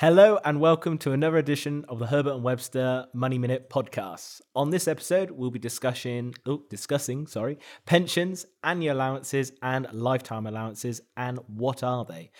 Hello 0.00 0.38
and 0.46 0.60
welcome 0.60 0.96
to 0.96 1.12
another 1.12 1.36
edition 1.36 1.84
of 1.86 1.98
the 1.98 2.06
Herbert 2.06 2.32
and 2.32 2.42
Webster 2.42 3.04
Money 3.12 3.36
Minute 3.36 3.68
podcast. 3.68 4.40
On 4.56 4.70
this 4.70 4.88
episode, 4.88 5.30
we'll 5.30 5.50
be 5.50 5.58
discussing 5.58 6.34
oh, 6.46 6.62
discussing, 6.70 7.26
sorry, 7.26 7.58
pensions, 7.84 8.46
annual 8.64 8.96
allowances 8.96 9.52
and 9.60 9.86
lifetime 9.92 10.46
allowances 10.46 11.02
and 11.18 11.38
what 11.48 11.82
are 11.82 12.06
they? 12.06 12.30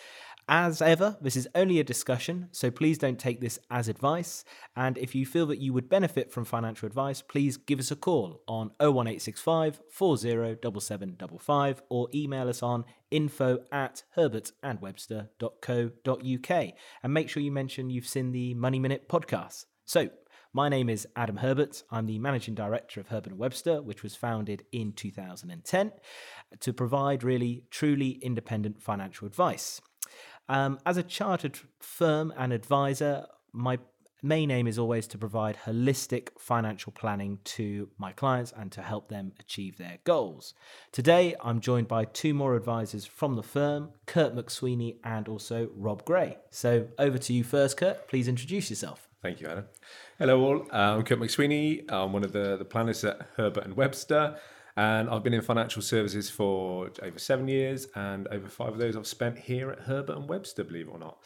As 0.52 0.82
ever, 0.82 1.16
this 1.20 1.36
is 1.36 1.46
only 1.54 1.78
a 1.78 1.84
discussion, 1.84 2.48
so 2.50 2.72
please 2.72 2.98
don't 2.98 3.20
take 3.20 3.40
this 3.40 3.60
as 3.70 3.86
advice. 3.86 4.44
And 4.74 4.98
if 4.98 5.14
you 5.14 5.24
feel 5.24 5.46
that 5.46 5.60
you 5.60 5.72
would 5.72 5.88
benefit 5.88 6.32
from 6.32 6.44
financial 6.44 6.88
advice, 6.88 7.22
please 7.22 7.56
give 7.56 7.78
us 7.78 7.92
a 7.92 7.96
call 7.96 8.42
on 8.48 8.72
01865 8.80 9.80
407755 9.92 11.82
or 11.88 12.08
email 12.12 12.48
us 12.48 12.64
on 12.64 12.84
info 13.12 13.60
at 13.70 14.02
herbertandwebster.co.uk. 14.16 16.74
And 17.04 17.14
make 17.14 17.28
sure 17.28 17.42
you 17.44 17.52
mention 17.52 17.88
you've 17.88 18.08
seen 18.08 18.32
the 18.32 18.54
Money 18.54 18.80
Minute 18.80 19.08
podcast. 19.08 19.66
So, 19.84 20.08
my 20.52 20.68
name 20.68 20.88
is 20.88 21.06
Adam 21.14 21.36
Herbert. 21.36 21.84
I'm 21.92 22.06
the 22.06 22.18
managing 22.18 22.56
director 22.56 22.98
of 22.98 23.06
Herbert 23.06 23.36
Webster, 23.36 23.80
which 23.80 24.02
was 24.02 24.16
founded 24.16 24.64
in 24.72 24.94
2010 24.94 25.92
to 26.58 26.72
provide 26.72 27.22
really 27.22 27.62
truly 27.70 28.18
independent 28.20 28.82
financial 28.82 29.28
advice. 29.28 29.80
Um, 30.50 30.80
as 30.84 30.96
a 30.96 31.04
chartered 31.04 31.60
firm 31.78 32.34
and 32.36 32.52
advisor, 32.52 33.26
my 33.52 33.78
main 34.20 34.50
aim 34.50 34.66
is 34.66 34.80
always 34.80 35.06
to 35.06 35.16
provide 35.16 35.56
holistic 35.64 36.30
financial 36.40 36.90
planning 36.90 37.38
to 37.44 37.88
my 37.98 38.10
clients 38.10 38.52
and 38.56 38.72
to 38.72 38.82
help 38.82 39.08
them 39.08 39.30
achieve 39.38 39.78
their 39.78 39.98
goals. 40.02 40.54
Today, 40.90 41.36
I'm 41.40 41.60
joined 41.60 41.86
by 41.86 42.04
two 42.04 42.34
more 42.34 42.56
advisors 42.56 43.06
from 43.06 43.36
the 43.36 43.44
firm, 43.44 43.90
Kurt 44.06 44.34
McSweeney 44.34 44.96
and 45.04 45.28
also 45.28 45.70
Rob 45.76 46.04
Gray. 46.04 46.36
So, 46.50 46.88
over 46.98 47.16
to 47.16 47.32
you 47.32 47.44
first, 47.44 47.76
Kurt. 47.76 48.08
Please 48.08 48.26
introduce 48.26 48.70
yourself. 48.70 49.08
Thank 49.22 49.40
you, 49.40 49.46
Adam. 49.46 49.66
Hello, 50.18 50.40
all. 50.40 50.62
Uh, 50.72 50.96
I'm 50.96 51.04
Kurt 51.04 51.20
McSweeney. 51.20 51.84
I'm 51.92 52.12
one 52.12 52.24
of 52.24 52.32
the, 52.32 52.56
the 52.56 52.64
planners 52.64 53.04
at 53.04 53.20
Herbert 53.36 53.64
and 53.64 53.76
Webster. 53.76 54.36
And 54.76 55.10
I've 55.10 55.22
been 55.22 55.34
in 55.34 55.42
financial 55.42 55.82
services 55.82 56.30
for 56.30 56.90
over 57.02 57.18
seven 57.18 57.48
years, 57.48 57.88
and 57.94 58.28
over 58.28 58.48
five 58.48 58.68
of 58.68 58.78
those 58.78 58.96
I've 58.96 59.06
spent 59.06 59.38
here 59.38 59.70
at 59.70 59.80
Herbert 59.80 60.16
and 60.16 60.28
Webster, 60.28 60.64
believe 60.64 60.88
it 60.88 60.90
or 60.90 60.98
not. 60.98 61.18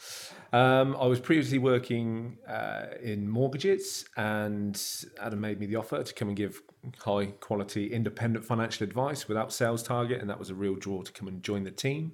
Um, 0.51 0.95
I 0.99 1.05
was 1.05 1.19
previously 1.19 1.59
working 1.59 2.37
uh, 2.47 2.85
in 3.01 3.29
mortgages, 3.29 4.05
and 4.17 4.81
Adam 5.21 5.39
made 5.41 5.59
me 5.59 5.67
the 5.67 5.75
offer 5.75 6.03
to 6.03 6.13
come 6.13 6.29
and 6.29 6.37
give 6.37 6.61
high 6.99 7.27
quality 7.39 7.93
independent 7.93 8.45
financial 8.45 8.83
advice 8.83 9.27
without 9.27 9.53
sales 9.53 9.83
target, 9.83 10.21
and 10.21 10.29
that 10.29 10.39
was 10.39 10.49
a 10.49 10.55
real 10.55 10.75
draw 10.75 11.01
to 11.01 11.11
come 11.11 11.27
and 11.27 11.43
join 11.43 11.63
the 11.63 11.71
team. 11.71 12.13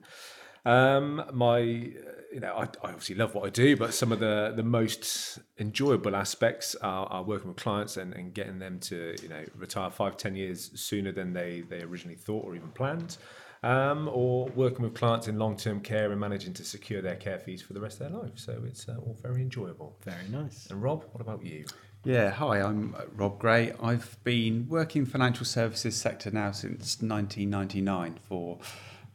Um, 0.66 1.24
my, 1.34 1.92
you 2.32 2.40
know, 2.40 2.54
I, 2.54 2.64
I, 2.64 2.90
obviously 2.90 3.16
love 3.16 3.36
what 3.36 3.46
I 3.46 3.50
do, 3.50 3.76
but 3.76 3.94
some 3.94 4.12
of 4.12 4.20
the 4.20 4.54
the 4.56 4.64
most 4.64 5.40
enjoyable 5.60 6.16
aspects 6.16 6.76
are, 6.76 7.06
are 7.08 7.24
working 7.24 7.50
with 7.50 7.58
clients 7.58 7.98
and, 7.98 8.14
and 8.14 8.34
getting 8.34 8.60
them 8.60 8.80
to, 8.82 9.16
you 9.22 9.30
know, 9.30 9.44
retire 9.56 9.90
five, 9.90 10.18
ten 10.18 10.36
years 10.36 10.72
sooner 10.80 11.12
than 11.12 11.34
they 11.34 11.62
they 11.62 11.82
originally 11.82 12.16
thought 12.16 12.46
or 12.46 12.56
even 12.56 12.70
planned. 12.70 13.18
Um, 13.64 14.10
or 14.12 14.48
working 14.56 14.82
with 14.82 14.96
clients 14.96 15.28
in 15.28 15.38
long 15.38 15.56
term 15.56 15.82
care 15.82 16.12
and 16.12 16.20
managing 16.20 16.54
to 16.54 16.64
secure 16.64 17.02
their 17.02 17.16
care 17.16 17.38
fees 17.38 17.62
for 17.62 17.74
the 17.74 17.82
rest 17.82 18.02
of 18.02 18.12
their 18.12 18.20
life. 18.20 18.32
So 18.36 18.64
it's 18.66 18.90
uh, 18.90 18.96
all 19.06 19.16
very 19.22 19.42
enjoyable. 19.42 19.96
Very 20.04 20.28
nice. 20.32 20.68
And 20.72 20.82
Rob, 20.82 21.06
what 21.12 21.22
about 21.22 21.46
you? 21.46 21.66
Yeah, 22.04 22.32
hi, 22.32 22.60
I'm 22.60 22.96
uh, 22.96 23.02
Rob 23.16 23.38
Gray. 23.38 23.74
I've 23.80 24.18
been 24.24 24.66
working 24.68 25.04
in 25.04 25.06
financial 25.06 25.46
services 25.46 25.96
sector 25.96 26.32
now 26.32 26.52
since 26.52 27.00
1999 27.00 28.20
for 28.28 28.58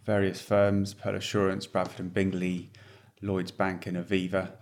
various 0.05 0.41
firms, 0.41 0.95
Pearl 0.95 1.17
Assurance, 1.17 1.67
Bradford 1.67 1.99
and 1.99 2.15
Bingley, 2.15 2.71
Lloyds 3.27 3.51
Bank 3.51 3.87
and 3.87 3.97
Aviva. 3.97 4.53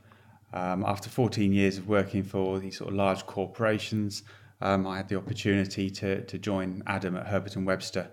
Um, 0.53 0.85
after 0.87 1.11
14 1.11 1.53
years 1.53 1.79
of 1.79 1.89
working 1.89 2.23
for 2.23 2.59
these 2.59 2.79
sort 2.79 2.91
of 2.91 2.97
large 2.97 3.27
corporations, 3.27 4.23
um, 4.61 4.87
I 4.87 4.97
had 4.97 5.09
the 5.09 5.17
opportunity 5.17 5.91
to, 5.91 6.25
to 6.25 6.39
join 6.39 6.83
Adam 6.87 7.17
at 7.17 7.27
Herbert 7.27 7.57
and 7.57 7.67
Webster 7.67 8.11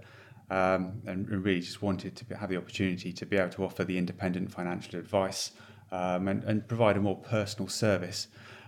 um, 0.50 1.02
and 1.06 1.30
really 1.30 1.62
just 1.62 1.81
wanted 1.81 2.16
to 2.18 2.36
have 2.36 2.50
the 2.50 2.58
opportunity 2.58 3.14
to 3.14 3.26
be 3.26 3.38
able 3.38 3.52
to 3.52 3.64
offer 3.64 3.84
the 3.86 3.98
independent 3.98 4.52
financial 4.52 5.00
advice 5.00 5.52
um, 5.92 6.28
and, 6.28 6.44
and 6.44 6.68
provide 6.68 6.97
a 6.97 7.00
more 7.00 7.16
personal 7.16 7.70
service. 7.70 8.28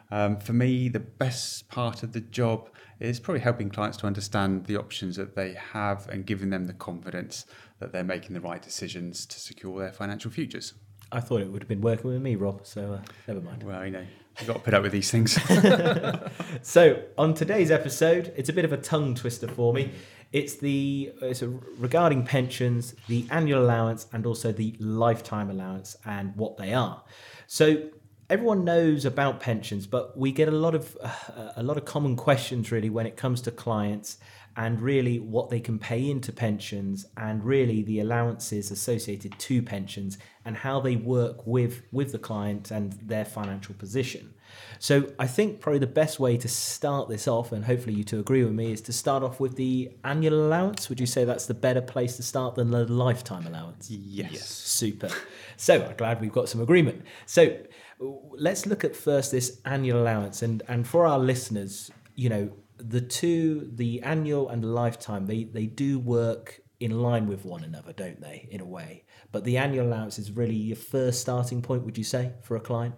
Um, 0.10 0.38
for 0.38 0.54
me, 0.54 0.90
the 0.90 1.00
best 1.00 1.68
part 1.70 2.04
of 2.04 2.14
the 2.14 2.22
job 2.22 2.70
is 3.00 3.20
probably 3.20 3.42
helping 3.42 3.70
clients 3.70 3.98
to 3.98 4.08
understand 4.08 4.66
the 4.66 4.78
options 4.78 5.16
that 5.18 5.36
they 5.36 5.56
have 5.74 6.08
and 6.08 6.26
giving 6.26 6.52
them 6.52 6.66
the 6.66 6.74
confidence 6.74 7.46
that 7.80 7.92
they're 7.92 8.04
making 8.04 8.34
the 8.34 8.42
right 8.42 8.62
decisions 8.62 9.26
to 9.26 9.40
secure 9.40 9.80
their 9.80 9.92
financial 9.92 10.32
futures. 10.32 10.74
I 11.14 11.20
thought 11.20 11.42
it 11.42 11.52
would 11.52 11.62
have 11.62 11.70
been 11.70 11.82
working 11.82 12.10
with 12.10 12.22
me, 12.22 12.36
Rob, 12.36 12.66
so 12.66 12.94
uh, 12.94 13.00
never 13.28 13.40
mind. 13.40 13.62
Well, 13.62 13.86
you 13.86 13.92
know, 13.92 14.04
you've 14.40 14.48
got 14.48 14.54
to 14.54 14.60
put 14.60 14.74
up 14.74 14.82
with 14.82 14.92
these 14.92 15.12
things. 15.12 15.38
so, 16.64 17.04
on 17.20 17.36
today's 17.36 17.70
episode, 17.70 18.34
it's 18.36 18.50
a 18.50 18.54
bit 18.54 18.66
of 18.66 18.74
a 18.74 18.78
tongue 18.78 19.14
twister 19.14 19.48
for 19.48 19.74
me. 19.74 19.92
It's 20.32 20.56
the 20.56 21.14
it's 21.22 21.44
a, 21.44 21.50
regarding 21.78 22.26
pensions, 22.26 22.96
the 23.08 23.28
annual 23.30 23.64
allowance, 23.64 24.08
and 24.12 24.26
also 24.26 24.52
the 24.52 24.76
lifetime 24.80 25.52
allowance, 25.52 25.96
and 26.04 26.36
what 26.36 26.58
they 26.58 26.74
are. 26.74 27.04
So, 27.46 27.90
everyone 28.28 28.64
knows 28.64 29.06
about 29.06 29.40
pensions, 29.40 29.86
but 29.86 30.18
we 30.18 30.32
get 30.32 30.48
a 30.48 30.52
lot 30.52 30.74
of 30.74 30.98
uh, 31.00 31.52
a 31.58 31.62
lot 31.62 31.78
of 31.78 31.86
common 31.86 32.16
questions 32.16 32.72
really 32.72 32.90
when 32.90 33.06
it 33.06 33.16
comes 33.18 33.40
to 33.42 33.52
clients 33.52 34.18
and 34.56 34.82
really 34.82 35.20
what 35.20 35.50
they 35.50 35.60
can 35.60 35.80
pay 35.80 36.10
into 36.10 36.32
pensions 36.32 37.06
and 37.18 37.44
really 37.44 37.82
the 37.82 38.00
allowances 38.00 38.72
associated 38.72 39.38
to 39.40 39.62
pensions 39.62 40.18
and 40.46 40.58
how 40.58 40.80
they 40.80 40.96
work 40.96 41.46
with 41.48 41.82
with 41.92 42.12
the 42.12 42.20
client 42.20 42.72
and 42.72 42.94
their 42.94 43.26
financial 43.26 43.74
position. 43.76 44.34
So 44.80 45.12
I 45.18 45.28
think 45.28 45.62
probably 45.62 45.80
the 45.80 45.88
best 45.88 46.20
way 46.20 46.38
to 46.38 46.48
start 46.48 47.10
this 47.10 47.28
off, 47.28 47.52
and 47.52 47.66
hopefully 47.66 47.96
you 47.96 48.04
two 48.04 48.20
agree 48.20 48.44
with 48.44 48.54
me, 48.54 48.72
is 48.72 48.82
to 48.82 48.94
start 48.94 49.24
off 49.24 49.40
with 49.40 49.56
the 49.56 49.92
annual 50.04 50.36
allowance. 50.46 50.90
Would 50.90 51.00
you 51.00 51.06
say 51.06 51.24
that's 51.24 51.46
the 51.46 51.54
better 51.54 51.82
place 51.82 52.18
to 52.18 52.24
start 52.24 52.56
than 52.56 52.70
the 52.72 52.86
lifetime 52.86 53.48
allowance? 53.48 53.90
Yes. 53.90 54.32
yes. 54.32 54.48
Super. 54.48 55.10
So 55.58 55.84
I'm 55.84 55.96
glad 55.96 56.22
we've 56.22 56.32
got 56.32 56.50
some 56.50 56.62
agreement. 56.62 57.04
So 57.26 57.58
let's 58.00 58.66
look 58.66 58.84
at 58.84 58.96
first 58.96 59.32
this 59.32 59.60
annual 59.66 60.02
allowance, 60.02 60.42
and 60.42 60.62
and 60.68 60.88
for 60.88 61.06
our 61.06 61.20
listeners, 61.20 61.90
you 62.16 62.30
know, 62.30 62.52
the 62.78 63.02
two, 63.02 63.70
the 63.74 64.02
annual 64.02 64.50
and 64.50 64.64
the 64.64 64.68
lifetime, 64.68 65.26
they, 65.26 65.44
they 65.44 65.66
do 65.66 66.00
work 66.00 66.62
in 66.80 67.02
line 67.02 67.28
with 67.28 67.46
one 67.46 67.64
another, 67.64 67.94
don't 67.94 68.20
they, 68.20 68.48
in 68.52 68.60
a 68.60 68.66
way? 68.66 69.06
But 69.32 69.44
the 69.44 69.58
annual 69.58 69.88
allowance 69.88 70.20
is 70.20 70.32
really 70.32 70.56
your 70.56 70.76
first 70.76 71.22
starting 71.22 71.62
point, 71.62 71.84
would 71.86 71.98
you 71.98 72.04
say, 72.04 72.34
for 72.42 72.56
a 72.56 72.60
client? 72.60 72.96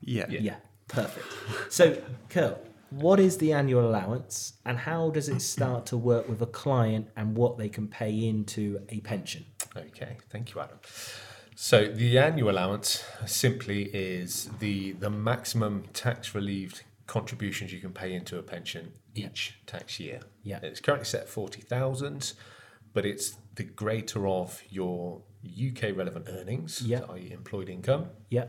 Yeah. 0.00 0.26
Yeah, 0.28 0.40
yeah 0.40 0.56
perfect. 0.88 1.26
so, 1.72 2.00
Kurt, 2.28 2.64
what 2.90 3.20
is 3.20 3.38
the 3.38 3.52
annual 3.52 3.88
allowance 3.88 4.54
and 4.64 4.78
how 4.78 5.10
does 5.10 5.28
it 5.28 5.40
start 5.40 5.86
to 5.86 5.96
work 5.96 6.28
with 6.28 6.42
a 6.42 6.46
client 6.46 7.08
and 7.16 7.36
what 7.36 7.56
they 7.56 7.68
can 7.68 7.88
pay 7.88 8.28
into 8.28 8.80
a 8.88 9.00
pension? 9.00 9.46
Okay, 9.76 10.16
thank 10.28 10.54
you, 10.54 10.60
Adam. 10.60 10.78
So 11.54 11.86
the 11.86 12.18
annual 12.18 12.50
allowance 12.50 13.04
simply 13.26 13.84
is 13.94 14.48
the 14.60 14.92
the 14.92 15.10
maximum 15.10 15.84
tax 15.92 16.34
relieved 16.34 16.82
contributions 17.10 17.72
you 17.72 17.80
can 17.80 17.92
pay 17.92 18.14
into 18.14 18.38
a 18.38 18.42
pension 18.42 18.92
each 19.16 19.56
yeah. 19.56 19.72
tax 19.78 19.98
year. 19.98 20.20
Yeah. 20.44 20.60
It's 20.62 20.80
currently 20.80 21.04
set 21.04 21.22
at 21.22 21.28
40,000, 21.28 22.32
but 22.92 23.04
it's 23.04 23.36
the 23.56 23.64
greater 23.64 24.28
of 24.28 24.62
your 24.70 25.20
UK 25.44 25.96
relevant 25.96 26.28
earnings, 26.28 26.82
yeah. 26.82 27.00
i.e. 27.10 27.32
employed 27.32 27.68
income. 27.68 28.10
Yeah. 28.30 28.44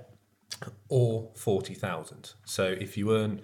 Or 0.90 1.32
40,000. 1.36 2.34
So 2.46 2.66
if 2.66 2.98
you 2.98 3.16
earn 3.16 3.42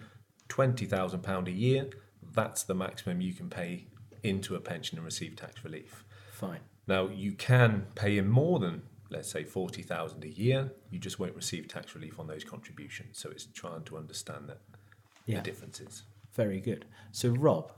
20,000 0.49 1.23
pound 1.23 1.47
a 1.47 1.51
year, 1.51 1.89
that's 2.33 2.61
the 2.61 2.75
maximum 2.75 3.19
you 3.19 3.33
can 3.33 3.49
pay 3.49 3.87
into 4.21 4.53
a 4.53 4.59
pension 4.59 4.99
and 4.99 5.05
receive 5.05 5.35
tax 5.35 5.63
relief. 5.63 6.03
Fine. 6.31 6.59
Now 6.85 7.07
you 7.07 7.31
can 7.31 7.87
pay 7.95 8.19
in 8.19 8.29
more 8.29 8.59
than 8.59 8.83
let's 9.09 9.31
say 9.31 9.43
40,000 9.43 10.23
a 10.25 10.27
year, 10.27 10.73
you 10.89 10.99
just 10.99 11.17
won't 11.17 11.33
receive 11.33 11.67
tax 11.69 11.95
relief 11.95 12.19
on 12.19 12.27
those 12.27 12.43
contributions. 12.43 13.17
So 13.17 13.29
it's 13.29 13.45
trying 13.45 13.83
to 13.83 13.97
understand 13.97 14.49
that 14.49 14.59
yeah. 15.27 15.37
the 15.37 15.43
differences. 15.43 16.03
Very 16.33 16.59
good. 16.59 16.85
So, 17.11 17.29
Rob, 17.29 17.71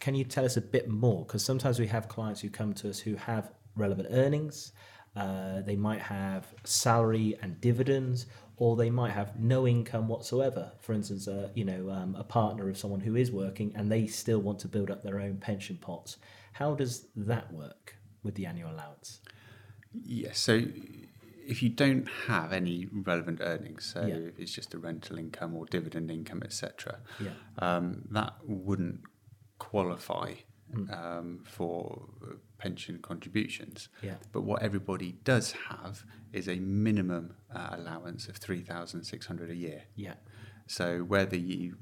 can 0.00 0.14
you 0.14 0.24
tell 0.24 0.44
us 0.44 0.56
a 0.56 0.60
bit 0.60 0.88
more? 0.88 1.24
Because 1.24 1.44
sometimes 1.44 1.78
we 1.78 1.86
have 1.86 2.08
clients 2.08 2.40
who 2.40 2.50
come 2.50 2.72
to 2.74 2.90
us 2.90 2.98
who 2.98 3.14
have 3.14 3.52
relevant 3.76 4.08
earnings. 4.10 4.72
Uh, 5.14 5.62
they 5.62 5.76
might 5.76 6.00
have 6.00 6.46
salary 6.64 7.38
and 7.40 7.60
dividends, 7.60 8.26
or 8.58 8.76
they 8.76 8.90
might 8.90 9.12
have 9.12 9.38
no 9.38 9.66
income 9.66 10.08
whatsoever. 10.08 10.72
For 10.80 10.92
instance, 10.92 11.28
uh, 11.28 11.48
you 11.54 11.64
know, 11.64 11.90
um, 11.90 12.14
a 12.18 12.24
partner 12.24 12.68
of 12.68 12.76
someone 12.76 13.00
who 13.00 13.16
is 13.16 13.30
working 13.30 13.72
and 13.74 13.90
they 13.90 14.06
still 14.06 14.40
want 14.40 14.58
to 14.60 14.68
build 14.68 14.90
up 14.90 15.02
their 15.02 15.20
own 15.20 15.38
pension 15.38 15.78
pots. 15.78 16.18
How 16.52 16.74
does 16.74 17.06
that 17.16 17.52
work 17.52 17.96
with 18.22 18.34
the 18.34 18.46
annual 18.46 18.70
allowance? 18.70 19.20
Yes. 19.92 20.38
So 20.38 20.62
if 21.46 21.62
you 21.62 21.68
don't 21.68 22.08
have 22.26 22.52
any 22.52 22.88
relevant 22.92 23.40
earnings, 23.42 23.90
so 23.92 24.06
yeah. 24.06 24.30
it's 24.38 24.52
just 24.52 24.74
a 24.74 24.78
rental 24.78 25.18
income 25.18 25.54
or 25.54 25.66
dividend 25.66 26.10
income, 26.10 26.42
etc., 26.44 26.98
yeah. 27.20 27.30
um, 27.58 28.02
that 28.10 28.34
wouldn't 28.44 29.00
qualify 29.58 30.34
um, 30.92 31.40
for 31.44 32.08
pension 32.58 32.98
contributions. 32.98 33.88
Yeah. 34.02 34.14
But 34.32 34.42
what 34.42 34.62
everybody 34.62 35.12
does 35.24 35.52
have 35.68 36.04
is 36.32 36.48
a 36.48 36.56
minimum 36.56 37.34
uh, 37.54 37.68
allowance 37.72 38.28
of 38.28 38.36
3,600 38.36 39.50
a 39.50 39.54
year. 39.54 39.84
Yeah. 39.94 40.14
So 40.66 41.00
whether 41.00 41.36
you 41.36 41.76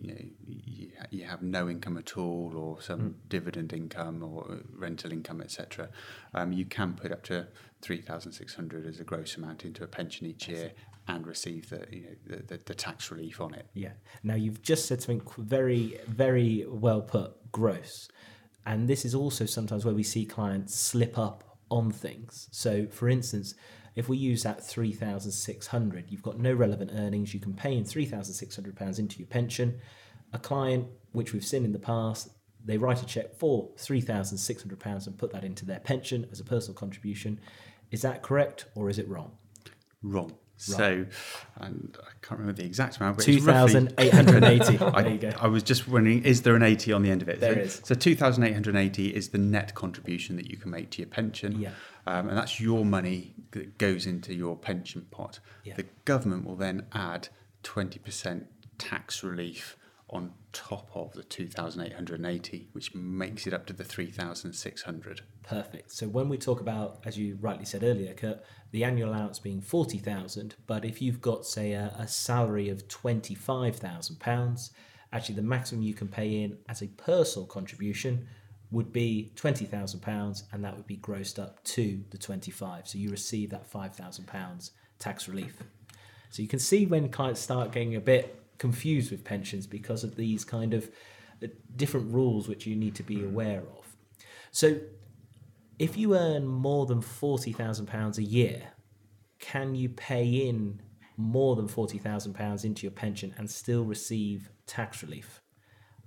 you, 0.00 0.08
know, 0.08 0.20
you, 0.46 0.90
you 1.10 1.24
have 1.24 1.42
no 1.42 1.68
income 1.68 1.98
at 1.98 2.16
all, 2.16 2.52
or 2.56 2.80
some 2.80 3.16
dividend 3.28 3.72
income, 3.72 4.22
or 4.22 4.60
rental 4.74 5.12
income, 5.12 5.40
etc., 5.40 5.90
um, 6.34 6.52
you 6.52 6.64
can 6.64 6.94
put 6.94 7.12
up 7.12 7.22
to 7.24 7.46
three 7.82 8.00
thousand 8.00 8.32
six 8.32 8.54
hundred 8.54 8.86
as 8.86 9.00
a 9.00 9.04
gross 9.04 9.36
amount 9.36 9.64
into 9.64 9.84
a 9.84 9.86
pension 9.86 10.26
each 10.26 10.48
year 10.48 10.72
and 11.08 11.26
receive 11.26 11.70
the 11.70 11.86
you 11.90 12.02
know 12.02 12.36
the, 12.36 12.42
the, 12.42 12.60
the 12.66 12.74
tax 12.74 13.10
relief 13.10 13.40
on 13.40 13.54
it. 13.54 13.66
Yeah. 13.74 13.92
Now 14.22 14.34
you've 14.34 14.62
just 14.62 14.86
said 14.86 15.02
something 15.02 15.26
very, 15.38 15.98
very 16.06 16.64
well 16.68 17.02
put. 17.02 17.36
Gross, 17.52 18.08
and 18.64 18.86
this 18.86 19.04
is 19.04 19.12
also 19.12 19.44
sometimes 19.44 19.84
where 19.84 19.94
we 19.94 20.04
see 20.04 20.24
clients 20.24 20.76
slip 20.76 21.18
up 21.18 21.58
on 21.68 21.90
things. 21.90 22.48
So, 22.52 22.86
for 22.86 23.08
instance, 23.08 23.54
if 23.94 24.08
we 24.08 24.16
use 24.16 24.42
that 24.42 24.64
three 24.64 24.92
thousand 24.92 25.32
six 25.32 25.68
hundred, 25.68 26.10
you've 26.10 26.22
got 26.22 26.38
no 26.38 26.52
relevant 26.54 26.90
earnings. 26.94 27.34
You 27.34 27.40
can 27.40 27.54
pay 27.54 27.76
in 27.76 27.84
three 27.84 28.06
thousand 28.06 28.34
six 28.34 28.56
hundred 28.56 28.76
pounds 28.76 28.98
into 28.98 29.18
your 29.18 29.28
pension. 29.28 29.80
A 30.32 30.38
client, 30.38 30.86
which 31.12 31.32
we've 31.32 31.44
seen 31.44 31.64
in 31.64 31.72
the 31.72 31.78
past, 31.78 32.28
they 32.64 32.78
write 32.78 33.02
a 33.02 33.06
check 33.06 33.34
for 33.34 33.70
three 33.78 34.00
thousand 34.00 34.38
six 34.38 34.62
hundred 34.62 34.80
pounds 34.80 35.06
and 35.06 35.18
put 35.18 35.32
that 35.32 35.44
into 35.44 35.64
their 35.64 35.80
pension 35.80 36.26
as 36.30 36.40
a 36.40 36.44
personal 36.44 36.74
contribution. 36.74 37.40
Is 37.90 38.02
that 38.02 38.22
correct 38.22 38.66
or 38.74 38.88
is 38.88 38.98
it 38.98 39.08
wrong? 39.08 39.32
Wrong. 40.02 40.32
So, 40.62 41.06
and 41.56 41.96
I 42.02 42.10
can't 42.20 42.38
remember 42.38 42.52
the 42.60 42.66
exact 42.66 42.98
amount, 42.98 43.16
but 43.16 43.24
Two 43.24 43.32
it's 43.32 43.44
roughly- 43.44 43.72
thousand 43.72 43.94
eight 43.98 44.12
hundred 44.12 44.44
eighty. 44.44 44.78
I, 44.80 45.02
There 45.02 45.12
you 45.12 45.18
go. 45.18 45.32
I 45.40 45.46
was 45.46 45.62
just 45.62 45.88
wondering, 45.88 46.22
is 46.24 46.42
there 46.42 46.54
an 46.54 46.62
80 46.62 46.92
on 46.92 47.02
the 47.02 47.10
end 47.10 47.22
of 47.22 47.28
it? 47.30 47.40
There 47.40 47.54
so, 47.54 47.60
is. 47.60 47.80
So 47.84 47.94
2,880 47.94 49.08
is 49.14 49.30
the 49.30 49.38
net 49.38 49.74
contribution 49.74 50.36
that 50.36 50.50
you 50.50 50.56
can 50.58 50.70
make 50.70 50.90
to 50.90 50.98
your 51.02 51.08
pension. 51.08 51.60
Yeah. 51.60 51.70
Um, 52.06 52.28
and 52.28 52.36
that's 52.36 52.60
your 52.60 52.84
money 52.84 53.34
that 53.52 53.78
goes 53.78 54.06
into 54.06 54.34
your 54.34 54.56
pension 54.56 55.06
pot. 55.10 55.40
Yeah. 55.64 55.74
The 55.76 55.86
government 56.04 56.44
will 56.46 56.56
then 56.56 56.86
add 56.92 57.28
20% 57.64 58.44
tax 58.78 59.22
relief 59.22 59.76
on 60.10 60.32
top 60.52 60.90
of 60.94 61.12
the 61.12 61.22
2,880, 61.22 62.68
which 62.72 62.94
makes 62.94 63.46
it 63.46 63.54
up 63.54 63.64
to 63.66 63.72
the 63.72 63.84
3,600. 63.84 65.22
Perfect. 65.42 65.92
So 65.92 66.08
when 66.08 66.28
we 66.28 66.36
talk 66.36 66.60
about, 66.60 66.98
as 67.04 67.16
you 67.16 67.38
rightly 67.40 67.64
said 67.64 67.82
earlier, 67.82 68.12
Kurt, 68.14 68.44
the 68.72 68.84
annual 68.84 69.10
allowance 69.10 69.38
being 69.38 69.60
forty 69.60 69.98
thousand, 69.98 70.54
but 70.66 70.84
if 70.84 71.02
you've 71.02 71.20
got 71.20 71.44
say 71.44 71.72
a, 71.72 71.94
a 71.98 72.06
salary 72.06 72.68
of 72.68 72.86
twenty 72.86 73.34
five 73.34 73.76
thousand 73.76 74.20
pounds, 74.20 74.70
actually 75.12 75.34
the 75.34 75.42
maximum 75.42 75.82
you 75.82 75.94
can 75.94 76.06
pay 76.08 76.42
in 76.42 76.58
as 76.68 76.82
a 76.82 76.86
personal 76.88 77.46
contribution 77.46 78.28
would 78.70 78.92
be 78.92 79.32
twenty 79.34 79.64
thousand 79.64 80.00
pounds, 80.00 80.44
and 80.52 80.64
that 80.64 80.76
would 80.76 80.86
be 80.86 80.98
grossed 80.98 81.38
up 81.42 81.62
to 81.64 82.04
the 82.10 82.18
twenty 82.18 82.52
five. 82.52 82.86
So 82.86 82.98
you 82.98 83.10
receive 83.10 83.50
that 83.50 83.66
five 83.66 83.96
thousand 83.96 84.26
pounds 84.26 84.70
tax 85.00 85.26
relief. 85.26 85.56
So 86.30 86.42
you 86.42 86.48
can 86.48 86.60
see 86.60 86.86
when 86.86 87.08
clients 87.08 87.40
start 87.40 87.72
getting 87.72 87.96
a 87.96 88.00
bit 88.00 88.40
confused 88.60 89.10
with 89.10 89.24
pensions 89.24 89.66
because 89.66 90.04
of 90.04 90.14
these 90.14 90.44
kind 90.44 90.74
of 90.74 90.88
uh, 91.42 91.48
different 91.74 92.12
rules 92.12 92.46
which 92.46 92.66
you 92.66 92.76
need 92.76 92.94
to 92.94 93.02
be 93.02 93.24
aware 93.24 93.62
of. 93.62 93.96
So 94.52 94.78
if 95.78 95.96
you 95.96 96.14
earn 96.14 96.46
more 96.46 96.86
than 96.86 97.00
forty 97.00 97.52
thousand 97.52 97.86
pounds 97.86 98.18
a 98.18 98.22
year, 98.22 98.62
can 99.40 99.74
you 99.74 99.88
pay 99.88 100.26
in 100.26 100.82
more 101.16 101.56
than 101.56 101.66
forty 101.66 101.98
thousand 101.98 102.34
pounds 102.34 102.64
into 102.64 102.82
your 102.82 102.92
pension 102.92 103.34
and 103.38 103.50
still 103.50 103.84
receive 103.84 104.50
tax 104.66 105.02
relief? 105.02 105.40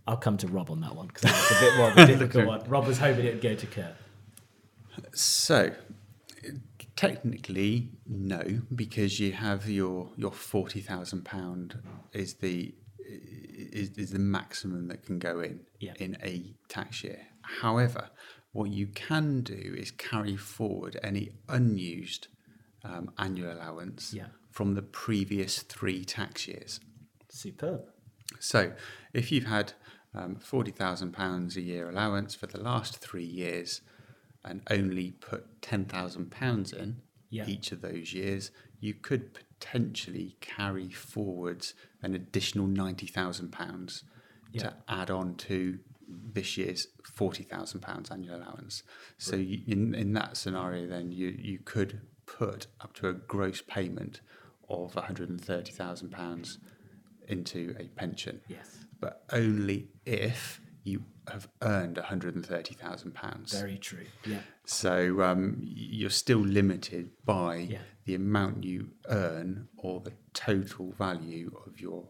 I'll 0.06 0.18
come 0.18 0.38
to 0.38 0.48
Rob 0.48 0.70
on 0.70 0.82
that 0.82 0.96
one 0.96 1.08
because 1.08 1.24
that's 1.24 1.52
a 1.52 1.60
bit 1.60 1.78
more 1.78 1.90
of 1.90 1.98
a 1.98 2.06
difficult 2.14 2.46
one. 2.46 2.64
Rob 2.70 2.86
was 2.86 3.00
hoping 3.00 3.26
it'd 3.26 3.42
go 3.42 3.56
to 3.56 3.66
Kurt. 3.66 3.96
So, 5.14 5.72
technically, 6.96 7.90
no, 8.08 8.44
because 8.74 9.20
you 9.20 9.32
have 9.34 9.70
your 9.70 10.12
your 10.16 10.32
forty 10.32 10.82
thousand 10.82 11.26
pound 11.26 11.80
is 12.14 12.36
the 12.36 12.74
is, 13.06 13.90
is 13.98 14.12
the 14.12 14.20
maximum 14.20 14.88
that 14.88 15.04
can 15.06 15.20
go 15.20 15.40
in 15.42 15.62
Yeah. 15.80 15.94
in 16.00 16.18
a 16.24 16.54
tax 16.70 17.04
year. 17.04 17.28
However, 17.42 18.10
what 18.52 18.70
you 18.70 18.88
can 18.88 19.42
do 19.42 19.76
is 19.78 19.92
carry 19.92 20.38
forward 20.38 21.00
any 21.04 21.32
unused 21.50 22.28
um, 22.84 23.12
annual 23.18 23.52
allowance 23.54 24.14
Yeah. 24.14 24.28
from 24.52 24.76
the 24.76 24.82
previous 24.82 25.62
three 25.64 26.06
tax 26.06 26.48
years. 26.48 26.80
Superb. 27.30 27.82
So, 28.40 28.74
if 29.14 29.32
you've 29.32 29.46
had 29.46 29.74
um, 30.14 30.36
forty 30.36 30.72
thousand 30.72 31.12
pounds 31.14 31.58
a 31.58 31.62
year 31.62 31.90
allowance 31.90 32.36
for 32.36 32.48
the 32.48 32.60
last 32.60 32.98
three 32.98 33.26
years, 33.26 33.82
and 34.46 34.62
only 34.70 35.12
put 35.12 35.62
ten 35.62 35.86
thousand 35.86 36.32
pounds 36.32 36.74
in 36.74 37.02
Yeah. 37.30 37.48
each 37.48 37.72
of 37.72 37.82
those 37.82 38.14
years, 38.14 38.52
you 38.80 38.94
could 38.94 39.34
potentially 39.34 40.36
carry 40.42 40.90
forwards 40.90 41.74
an 42.02 42.14
additional 42.14 42.68
ninety 42.68 43.08
thousand 43.08 43.52
pounds 43.52 44.04
Yeah. 44.52 44.62
to 44.64 44.76
add 44.88 45.10
on 45.10 45.36
to 45.36 45.80
this 46.08 46.58
year's 46.58 46.88
forty 47.04 47.44
thousand 47.44 47.80
pounds 47.82 48.12
annual 48.12 48.36
allowance. 48.38 48.84
So, 49.18 49.36
you, 49.38 49.62
in 49.68 49.96
in 49.96 50.14
that 50.14 50.36
scenario, 50.38 50.88
then 50.88 51.12
you 51.12 51.30
you 51.40 51.60
could 51.60 52.02
put 52.26 52.68
up 52.82 52.94
to 52.96 53.08
a 53.10 53.14
gross 53.14 53.62
payment 53.62 54.22
of 54.70 54.96
one 54.96 55.06
hundred 55.06 55.30
and 55.30 55.40
thirty 55.44 55.72
thousand 55.72 56.10
pounds 56.12 56.58
into 57.28 57.74
a 57.80 57.86
pension 57.90 58.42
Yes. 58.50 58.86
but 59.00 59.24
only 59.32 59.88
if 60.06 60.60
you 60.84 61.04
have 61.30 61.48
earned 61.62 61.96
£130,000. 61.98 63.52
Very 63.52 63.78
true. 63.78 64.06
Yeah. 64.26 64.40
So 64.66 65.22
um, 65.22 65.58
you're 65.64 66.10
still 66.10 66.40
limited 66.40 67.12
by 67.26 67.56
Yeah. 67.72 67.80
the 68.06 68.16
amount 68.16 68.64
you 68.64 68.90
earn 69.08 69.68
or 69.78 70.00
the 70.02 70.14
total 70.34 70.92
value 70.98 71.52
of 71.66 71.80
your 71.80 72.10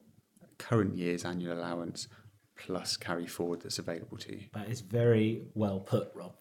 current 0.57 0.95
year's 0.97 1.25
annual 1.25 1.57
allowance 1.57 2.07
plus 2.55 2.97
carry 2.97 3.27
forward 3.27 3.61
that's 3.61 3.79
available 3.79 4.17
to 4.17 4.31
you. 4.33 4.43
That 4.53 4.69
is 4.69 4.81
very 4.81 5.43
well 5.53 5.79
put, 5.79 6.11
Rob. 6.15 6.33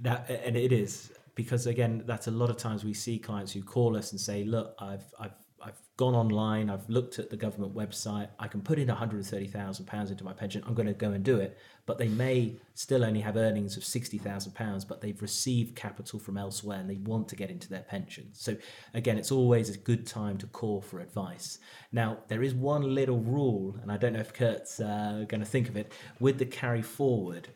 That 0.00 0.30
and 0.30 0.56
it 0.56 0.72
is 0.72 1.12
because 1.34 1.66
again, 1.66 2.02
that's 2.06 2.26
a 2.26 2.30
lot 2.30 2.50
of 2.50 2.56
times 2.56 2.84
we 2.84 2.94
see 2.94 3.18
clients 3.18 3.52
who 3.52 3.62
call 3.62 3.96
us 3.96 4.12
and 4.12 4.20
say, 4.20 4.44
"Look, 4.44 4.74
I've 4.78 5.04
I've 5.18 5.34
I've 5.62 5.80
gone 5.96 6.14
online, 6.14 6.70
I've 6.70 6.88
looked 6.88 7.18
at 7.18 7.30
the 7.30 7.36
government 7.36 7.74
website, 7.74 8.28
I 8.38 8.46
can 8.46 8.60
put 8.60 8.78
in 8.78 8.88
130,000 8.88 9.86
pounds 9.86 10.10
into 10.10 10.24
my 10.24 10.32
pension. 10.32 10.62
I'm 10.66 10.74
going 10.74 10.86
to 10.86 10.94
go 10.94 11.10
and 11.10 11.24
do 11.24 11.36
it." 11.38 11.58
But 11.86 11.98
they 11.98 12.08
may 12.08 12.56
still 12.74 13.04
only 13.04 13.20
have 13.20 13.36
earnings 13.36 13.76
of 13.76 13.84
60,000 13.84 14.52
pounds, 14.52 14.84
but 14.84 15.00
they've 15.00 15.20
received 15.20 15.74
capital 15.74 16.18
from 16.18 16.36
elsewhere 16.36 16.78
and 16.78 16.88
they 16.88 16.96
want 16.96 17.28
to 17.28 17.36
get 17.36 17.50
into 17.50 17.68
their 17.68 17.82
pension. 17.82 18.28
So 18.34 18.56
again, 18.94 19.18
it's 19.18 19.32
always 19.32 19.70
a 19.70 19.78
good 19.78 20.06
time 20.06 20.38
to 20.38 20.46
call 20.46 20.80
for 20.80 21.00
advice. 21.00 21.58
Now, 21.90 22.18
there 22.28 22.42
is 22.42 22.54
one 22.54 22.94
little 22.94 23.20
rule, 23.20 23.76
and 23.82 23.90
I 23.90 23.96
don't 23.96 24.12
know 24.12 24.20
if 24.20 24.34
Kurt's 24.34 24.80
uh, 24.80 25.24
going 25.28 25.40
to 25.40 25.46
think 25.46 25.68
of 25.68 25.76
it 25.76 25.92
with 26.20 26.38
the 26.38 26.46
carry 26.46 26.82
forward 26.82 27.48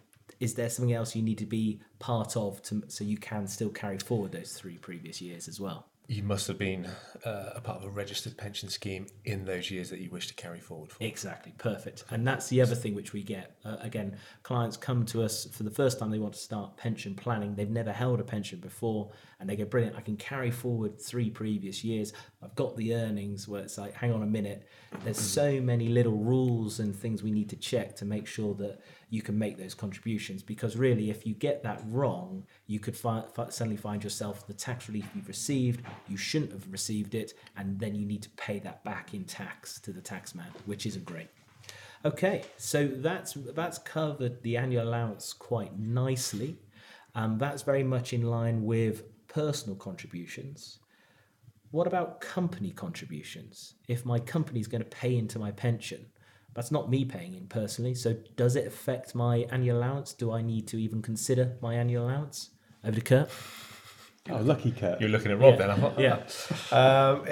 is 0.42 0.54
there 0.54 0.68
something 0.68 0.92
else 0.92 1.14
you 1.14 1.22
need 1.22 1.38
to 1.38 1.46
be 1.46 1.80
part 2.00 2.36
of 2.36 2.60
to, 2.62 2.82
so 2.88 3.04
you 3.04 3.16
can 3.16 3.46
still 3.46 3.68
carry 3.68 3.98
forward 3.98 4.32
those 4.32 4.52
three 4.54 4.76
previous 4.76 5.22
years 5.22 5.46
as 5.46 5.60
well? 5.60 5.91
You 6.08 6.24
must 6.24 6.48
have 6.48 6.58
been 6.58 6.86
uh, 7.24 7.52
a 7.54 7.60
part 7.60 7.78
of 7.78 7.84
a 7.84 7.90
registered 7.90 8.36
pension 8.36 8.68
scheme 8.68 9.06
in 9.24 9.44
those 9.44 9.70
years 9.70 9.88
that 9.90 10.00
you 10.00 10.10
wish 10.10 10.26
to 10.26 10.34
carry 10.34 10.58
forward 10.58 10.90
for. 10.90 11.02
Exactly, 11.02 11.54
perfect. 11.58 12.04
And 12.10 12.26
that's 12.26 12.48
the 12.48 12.60
other 12.60 12.74
thing 12.74 12.94
which 12.94 13.12
we 13.12 13.22
get. 13.22 13.56
Uh, 13.64 13.76
again, 13.80 14.18
clients 14.42 14.76
come 14.76 15.06
to 15.06 15.22
us 15.22 15.46
for 15.46 15.62
the 15.62 15.70
first 15.70 15.98
time 15.98 16.10
they 16.10 16.18
want 16.18 16.34
to 16.34 16.40
start 16.40 16.76
pension 16.76 17.14
planning. 17.14 17.54
They've 17.54 17.70
never 17.70 17.92
held 17.92 18.20
a 18.20 18.24
pension 18.24 18.58
before, 18.58 19.12
and 19.38 19.48
they 19.48 19.56
go, 19.56 19.64
Brilliant, 19.64 19.96
I 19.96 20.00
can 20.00 20.16
carry 20.16 20.50
forward 20.50 21.00
three 21.00 21.30
previous 21.30 21.84
years. 21.84 22.12
I've 22.42 22.54
got 22.56 22.76
the 22.76 22.94
earnings 22.94 23.46
where 23.46 23.62
it's 23.62 23.78
like, 23.78 23.94
Hang 23.94 24.12
on 24.12 24.22
a 24.22 24.26
minute. 24.26 24.68
There's 25.04 25.20
so 25.20 25.60
many 25.60 25.88
little 25.88 26.18
rules 26.18 26.80
and 26.80 26.94
things 26.94 27.22
we 27.22 27.30
need 27.30 27.48
to 27.50 27.56
check 27.56 27.94
to 27.96 28.04
make 28.04 28.26
sure 28.26 28.54
that 28.56 28.80
you 29.12 29.20
can 29.20 29.38
make 29.38 29.58
those 29.58 29.74
contributions. 29.74 30.42
Because 30.42 30.74
really, 30.74 31.10
if 31.10 31.26
you 31.26 31.34
get 31.34 31.62
that 31.62 31.82
wrong, 31.86 32.44
you 32.66 32.80
could 32.80 32.96
fi- 32.96 33.22
suddenly 33.50 33.76
find 33.76 34.02
yourself 34.02 34.46
the 34.46 34.54
tax 34.54 34.88
relief 34.88 35.06
you've 35.14 35.28
received, 35.28 35.84
you 36.08 36.16
shouldn't 36.16 36.50
have 36.50 36.66
received 36.72 37.14
it, 37.14 37.34
and 37.58 37.78
then 37.78 37.94
you 37.94 38.06
need 38.06 38.22
to 38.22 38.30
pay 38.30 38.58
that 38.60 38.82
back 38.84 39.12
in 39.12 39.24
tax 39.24 39.78
to 39.80 39.92
the 39.92 40.00
taxman, 40.00 40.46
which 40.64 40.86
isn't 40.86 41.04
great. 41.04 41.28
Okay, 42.06 42.42
so 42.56 42.86
that's 42.86 43.34
that's 43.54 43.76
covered 43.76 44.42
the 44.42 44.56
annual 44.56 44.88
allowance 44.88 45.34
quite 45.34 45.78
nicely. 45.78 46.56
Um, 47.14 47.36
that's 47.36 47.60
very 47.60 47.84
much 47.84 48.14
in 48.14 48.22
line 48.22 48.64
with 48.64 49.04
personal 49.28 49.76
contributions. 49.76 50.78
What 51.70 51.86
about 51.86 52.22
company 52.22 52.70
contributions? 52.70 53.74
If 53.88 54.06
my 54.06 54.18
company 54.18 54.60
is 54.60 54.68
going 54.68 54.82
to 54.82 54.88
pay 54.88 55.18
into 55.18 55.38
my 55.38 55.50
pension, 55.50 56.06
that's 56.54 56.70
not 56.70 56.90
me 56.90 57.04
paying 57.04 57.34
in 57.34 57.46
personally. 57.46 57.94
So 57.94 58.14
does 58.36 58.56
it 58.56 58.66
affect 58.66 59.14
my 59.14 59.46
annual 59.50 59.78
allowance? 59.78 60.12
Do 60.12 60.32
I 60.32 60.42
need 60.42 60.66
to 60.68 60.76
even 60.80 61.02
consider 61.02 61.56
my 61.60 61.74
annual 61.74 62.04
allowance? 62.06 62.50
Over 62.84 62.96
to 62.96 63.00
Kurt. 63.00 63.30
Oh, 64.30 64.36
lucky 64.36 64.70
Kurt. 64.70 65.00
You're 65.00 65.10
looking 65.10 65.32
at 65.32 65.40
Rob 65.40 65.54
Yeah. 65.54 65.66
then. 65.66 65.70
I 65.70 65.76
thought, 65.76 65.98
Yeah. 65.98 66.22
Um, 66.70 67.26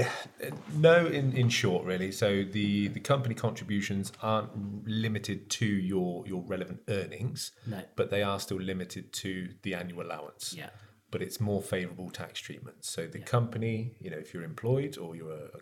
no, 0.74 1.06
in, 1.06 1.32
in 1.36 1.48
short, 1.48 1.84
really. 1.84 2.10
So 2.10 2.42
the, 2.42 2.88
the 2.88 2.98
company 3.00 3.34
contributions 3.34 4.12
aren't 4.22 4.50
limited 4.88 5.50
to 5.50 5.66
your, 5.66 6.26
your 6.26 6.42
relevant 6.42 6.80
earnings, 6.88 7.52
No. 7.66 7.80
but 7.94 8.10
they 8.10 8.22
are 8.22 8.40
still 8.40 8.60
limited 8.60 9.12
to 9.14 9.50
the 9.62 9.74
annual 9.74 10.02
allowance. 10.04 10.52
Yeah. 10.56 10.70
But 11.12 11.22
it's 11.22 11.40
more 11.40 11.62
favourable 11.62 12.10
tax 12.10 12.40
treatment. 12.40 12.84
So 12.84 13.06
the 13.06 13.20
company, 13.20 13.96
you 14.00 14.10
know, 14.10 14.18
if 14.18 14.32
you're 14.34 14.44
employed 14.44 14.98
or 14.98 15.14
you're 15.14 15.30
a, 15.32 15.44
a 15.44 15.60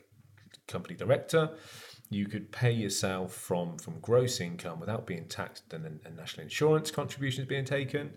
company 0.66 0.94
director, 0.94 1.50
you 2.10 2.26
could 2.26 2.50
pay 2.50 2.70
yourself 2.72 3.34
from 3.34 3.78
from 3.78 3.98
gross 4.00 4.40
income 4.40 4.80
without 4.80 5.06
being 5.06 5.26
taxed 5.26 5.72
and, 5.72 5.84
and 5.84 6.16
national 6.16 6.44
insurance 6.44 6.90
contributions 6.90 7.46
being 7.46 7.64
taken 7.64 8.12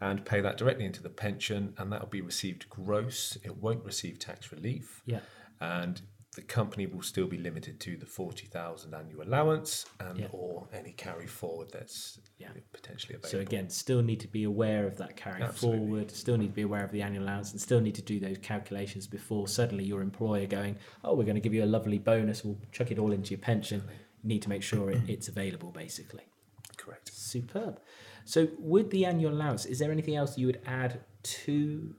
and 0.00 0.24
pay 0.24 0.40
that 0.40 0.56
directly 0.56 0.84
into 0.84 1.02
the 1.02 1.10
pension 1.10 1.74
and 1.78 1.92
that 1.92 2.00
will 2.00 2.08
be 2.08 2.20
received 2.20 2.68
gross. 2.70 3.36
It 3.42 3.56
won't 3.56 3.84
receive 3.84 4.18
tax 4.18 4.52
relief. 4.52 5.02
Yeah. 5.06 5.20
and 5.60 6.00
the 6.34 6.42
company 6.42 6.86
will 6.86 7.02
still 7.02 7.26
be 7.26 7.36
limited 7.36 7.78
to 7.78 7.96
the 7.96 8.06
40,000 8.06 8.94
annual 8.94 9.22
allowance 9.22 9.84
and 10.00 10.18
Yeah. 10.18 10.28
or 10.32 10.66
any 10.72 10.92
carry 10.92 11.26
forward 11.26 11.70
that's 11.70 12.20
Yeah. 12.38 12.48
potentially 12.72 13.14
available 13.14 13.28
So 13.28 13.40
again, 13.40 13.68
still 13.68 14.02
need 14.02 14.20
to 14.20 14.28
be 14.28 14.44
aware 14.44 14.86
of 14.86 14.96
that 14.96 15.14
carry 15.16 15.42
Absolutely. 15.42 15.78
forward. 15.86 16.10
Still 16.10 16.38
need 16.38 16.48
to 16.48 16.54
be 16.54 16.62
aware 16.62 16.84
of 16.84 16.90
the 16.90 17.02
annual 17.02 17.24
allowance, 17.24 17.52
and 17.52 17.60
still 17.60 17.80
need 17.82 17.94
to 17.96 18.02
do 18.02 18.18
those 18.18 18.38
calculations 18.38 19.06
before 19.06 19.46
suddenly 19.46 19.84
your 19.84 20.00
employer 20.00 20.46
going, 20.46 20.78
"Oh, 21.04 21.14
we're 21.14 21.24
going 21.24 21.34
to 21.34 21.40
give 21.40 21.52
you 21.52 21.64
a 21.64 21.66
lovely 21.66 21.98
bonus. 21.98 22.42
We'll 22.44 22.58
chuck 22.72 22.90
it 22.90 22.98
all 22.98 23.12
into 23.12 23.30
your 23.32 23.40
pension." 23.40 23.82
You 24.22 24.28
need 24.28 24.42
to 24.42 24.48
make 24.48 24.62
sure 24.62 24.90
it, 24.90 25.02
it's 25.08 25.28
available, 25.28 25.70
basically. 25.70 26.24
correct 26.78 27.12
Superb. 27.14 27.78
So, 28.24 28.48
with 28.58 28.90
the 28.90 29.04
annual 29.04 29.32
allowance, 29.34 29.66
is 29.66 29.78
there 29.78 29.92
anything 29.92 30.16
else 30.16 30.38
you 30.38 30.46
would 30.46 30.60
add 30.64 31.04
to 31.22 31.94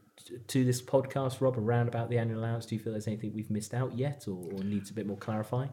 to 0.47 0.63
this 0.63 0.81
podcast, 0.81 1.41
Rob, 1.41 1.57
around 1.57 1.87
about 1.87 2.09
the 2.09 2.17
annual 2.17 2.39
allowance? 2.39 2.65
Do 2.65 2.75
you 2.75 2.81
feel 2.81 2.93
there's 2.93 3.07
anything 3.07 3.33
we've 3.33 3.49
missed 3.51 3.73
out 3.73 3.97
yet, 3.97 4.25
or, 4.27 4.37
or 4.53 4.63
needs 4.63 4.89
a 4.89 4.93
bit 4.93 5.05
more 5.07 5.17
clarifying? 5.17 5.71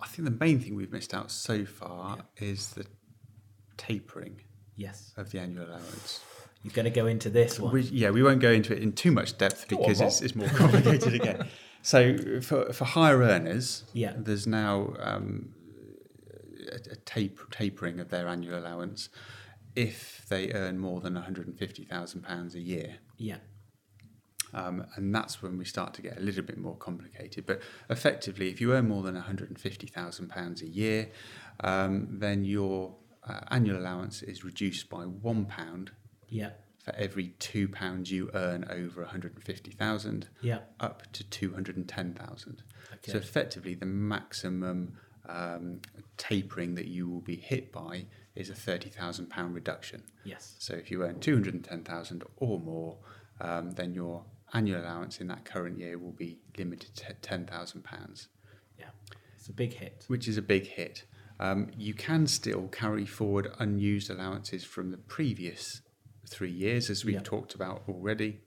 I 0.00 0.06
think 0.06 0.24
the 0.28 0.36
main 0.44 0.58
thing 0.60 0.74
we've 0.76 0.92
missed 0.92 1.12
out 1.14 1.30
so 1.30 1.64
far 1.64 2.18
is 2.38 2.70
the 2.70 2.86
tapering 3.76 4.40
Yes, 4.76 5.12
of 5.16 5.30
the 5.30 5.38
annual 5.40 5.66
allowance. 5.66 6.20
you're 6.62 6.72
going 6.72 6.84
to 6.84 6.90
go 6.90 7.06
into 7.06 7.28
this 7.28 7.60
one. 7.60 7.72
We, 7.72 7.82
yeah, 7.82 8.10
we 8.10 8.22
won't 8.22 8.40
go 8.40 8.50
into 8.50 8.74
it 8.74 8.82
in 8.82 8.92
too 8.92 9.10
much 9.12 9.36
depth 9.36 9.68
Go 9.68 9.76
on, 9.76 9.82
because 9.82 10.00
it's, 10.00 10.22
it's 10.22 10.34
more 10.34 10.48
complicated 10.48 11.14
again. 11.14 11.46
So 11.82 12.42
for, 12.42 12.74
for 12.74 12.84
higher 12.84 13.22
earners, 13.22 13.84
Yeah. 13.94 14.12
there's 14.14 14.46
now 14.46 14.92
um, 15.00 15.48
a, 16.70 16.92
a 16.92 16.96
tape, 17.06 17.40
tapering 17.50 17.98
of 18.00 18.10
their 18.10 18.28
annual 18.28 18.58
allowance 18.58 19.08
if 19.74 20.26
they 20.28 20.52
earn 20.52 20.78
more 20.78 21.00
than 21.00 21.14
£150,000 21.14 22.54
a 22.54 22.60
year. 22.60 22.96
yeah, 23.16 23.36
Um, 24.52 24.86
and 24.96 25.14
that's 25.14 25.42
when 25.42 25.56
we 25.58 25.64
start 25.64 25.94
to 25.94 26.02
get 26.02 26.18
a 26.18 26.20
little 26.20 26.42
bit 26.42 26.58
more 26.58 26.76
complicated. 26.76 27.46
But 27.46 27.60
effectively, 27.88 28.50
if 28.50 28.60
you 28.60 28.72
earn 28.72 28.88
more 28.88 29.02
than 29.02 29.14
£150,000 29.14 30.62
a 30.62 30.66
year, 30.66 31.08
um, 31.60 32.08
then 32.10 32.44
your 32.44 32.94
uh, 33.28 33.40
annual 33.50 33.78
allowance 33.78 34.22
is 34.22 34.44
reduced 34.44 34.88
by 34.88 35.04
£1 35.04 35.88
yeah, 36.28 36.50
for 36.84 36.94
every 36.96 37.34
£2 37.38 38.10
you 38.10 38.30
earn 38.34 38.64
over 38.70 39.02
150000 39.02 40.28
yeah. 40.40 40.60
up 40.80 41.10
to 41.12 41.24
210000 41.24 42.62
Okay. 42.92 43.12
So 43.12 43.18
effectively, 43.18 43.74
the 43.74 43.86
maximum 43.86 44.98
um, 45.28 45.80
tapering 46.16 46.74
that 46.74 46.86
you 46.86 47.08
will 47.08 47.20
be 47.20 47.36
hit 47.36 47.72
by 47.72 48.06
is 48.34 48.50
a 48.50 48.54
£30,000 48.54 49.54
reduction. 49.54 50.02
Yes. 50.24 50.54
So 50.58 50.74
if 50.74 50.90
you 50.90 51.02
earn 51.02 51.20
210,000 51.20 52.24
or 52.36 52.58
more, 52.58 52.98
um, 53.40 53.70
then 53.72 53.94
your 53.94 54.24
annual 54.52 54.80
allowance 54.80 55.20
in 55.20 55.26
that 55.28 55.44
current 55.44 55.78
year 55.78 55.98
will 55.98 56.12
be 56.12 56.38
limited 56.58 56.94
to 56.96 57.12
10,000 57.14 57.82
pounds, 57.84 58.28
Yeah. 58.78 58.86
It's 59.36 59.48
a 59.48 59.52
big 59.52 59.74
hit. 59.74 60.04
which 60.08 60.28
is 60.28 60.36
a 60.36 60.42
big 60.42 60.66
hit. 60.66 61.04
Um, 61.38 61.70
you 61.76 61.94
can 61.94 62.26
still 62.26 62.68
carry 62.68 63.06
forward 63.06 63.50
unused 63.58 64.10
allowances 64.10 64.64
from 64.64 64.90
the 64.90 64.98
previous 64.98 65.80
three 66.28 66.50
years, 66.50 66.90
as 66.90 67.04
we've 67.04 67.22
talked 67.22 67.54
about 67.54 67.82
already. 67.88 68.40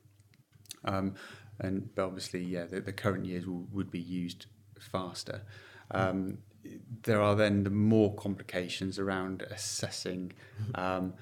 Um, 0.86 1.16
and 1.60 1.94
but 1.96 2.06
obviously, 2.06 2.44
yeah, 2.44 2.66
the, 2.66 2.82
the 2.82 2.94
current 2.94 3.26
years 3.26 3.48
will, 3.48 3.66
would 3.72 3.90
be 3.90 4.00
used 4.00 4.46
faster. 4.80 5.42
Um, 5.92 6.40
there 7.04 7.22
are 7.22 7.36
then 7.36 7.64
the 7.64 7.70
more 7.70 8.14
complications 8.16 8.98
around 9.00 9.42
assessing 9.50 10.34
um, 10.76 11.14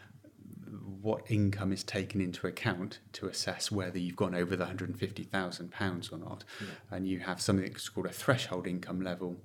what 1.02 1.30
income 1.32 1.72
is 1.72 1.84
taken 1.84 2.22
into 2.22 2.48
account 2.48 3.00
to 3.14 3.28
assess 3.28 3.72
whether 3.72 3.98
you've 3.98 4.16
gone 4.16 4.36
over 4.36 4.56
the 4.56 4.66
£150,000 4.66 6.14
or 6.14 6.18
not. 6.18 6.44
And 6.92 7.08
you 7.08 7.20
have 7.20 7.42
something 7.42 7.66
that's 7.66 7.90
called 7.90 8.06
a 8.08 8.12
threshold 8.12 8.68
income 8.68 9.02
level, 9.02 9.38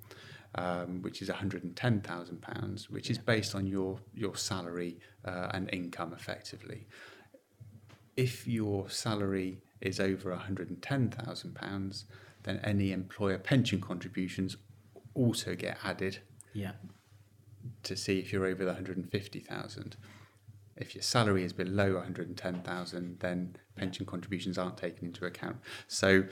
um, 0.55 1.01
which 1.01 1.21
is 1.21 1.29
£110,000, 1.29 2.89
which 2.89 3.09
is 3.09 3.17
based 3.17 3.55
on 3.55 3.65
your, 3.67 3.99
your 4.13 4.35
salary 4.35 4.99
uh, 5.25 5.49
and 5.53 5.69
income 5.73 6.13
effectively. 6.13 6.87
If 8.15 8.47
your 8.47 8.89
salary 8.89 9.61
is 9.81 9.99
over 9.99 10.35
£110,000, 10.35 12.03
then 12.43 12.59
any 12.63 12.91
employer 12.91 13.37
pension 13.37 13.79
contributions 13.81 14.57
also 15.13 15.55
get 15.55 15.77
added 15.83 16.19
Yeah. 16.53 16.73
to 17.83 17.95
see 17.95 18.19
if 18.19 18.31
you're 18.31 18.45
over 18.45 18.63
the 18.63 18.71
150,000. 18.71 19.97
If 20.77 20.95
your 20.95 21.01
salary 21.01 21.43
is 21.43 21.53
below 21.53 21.95
110,000, 21.95 23.19
then 23.19 23.55
pension 23.75 24.05
contributions 24.05 24.57
aren't 24.57 24.77
taken 24.77 25.05
into 25.07 25.25
account. 25.25 25.57
So 25.87 26.23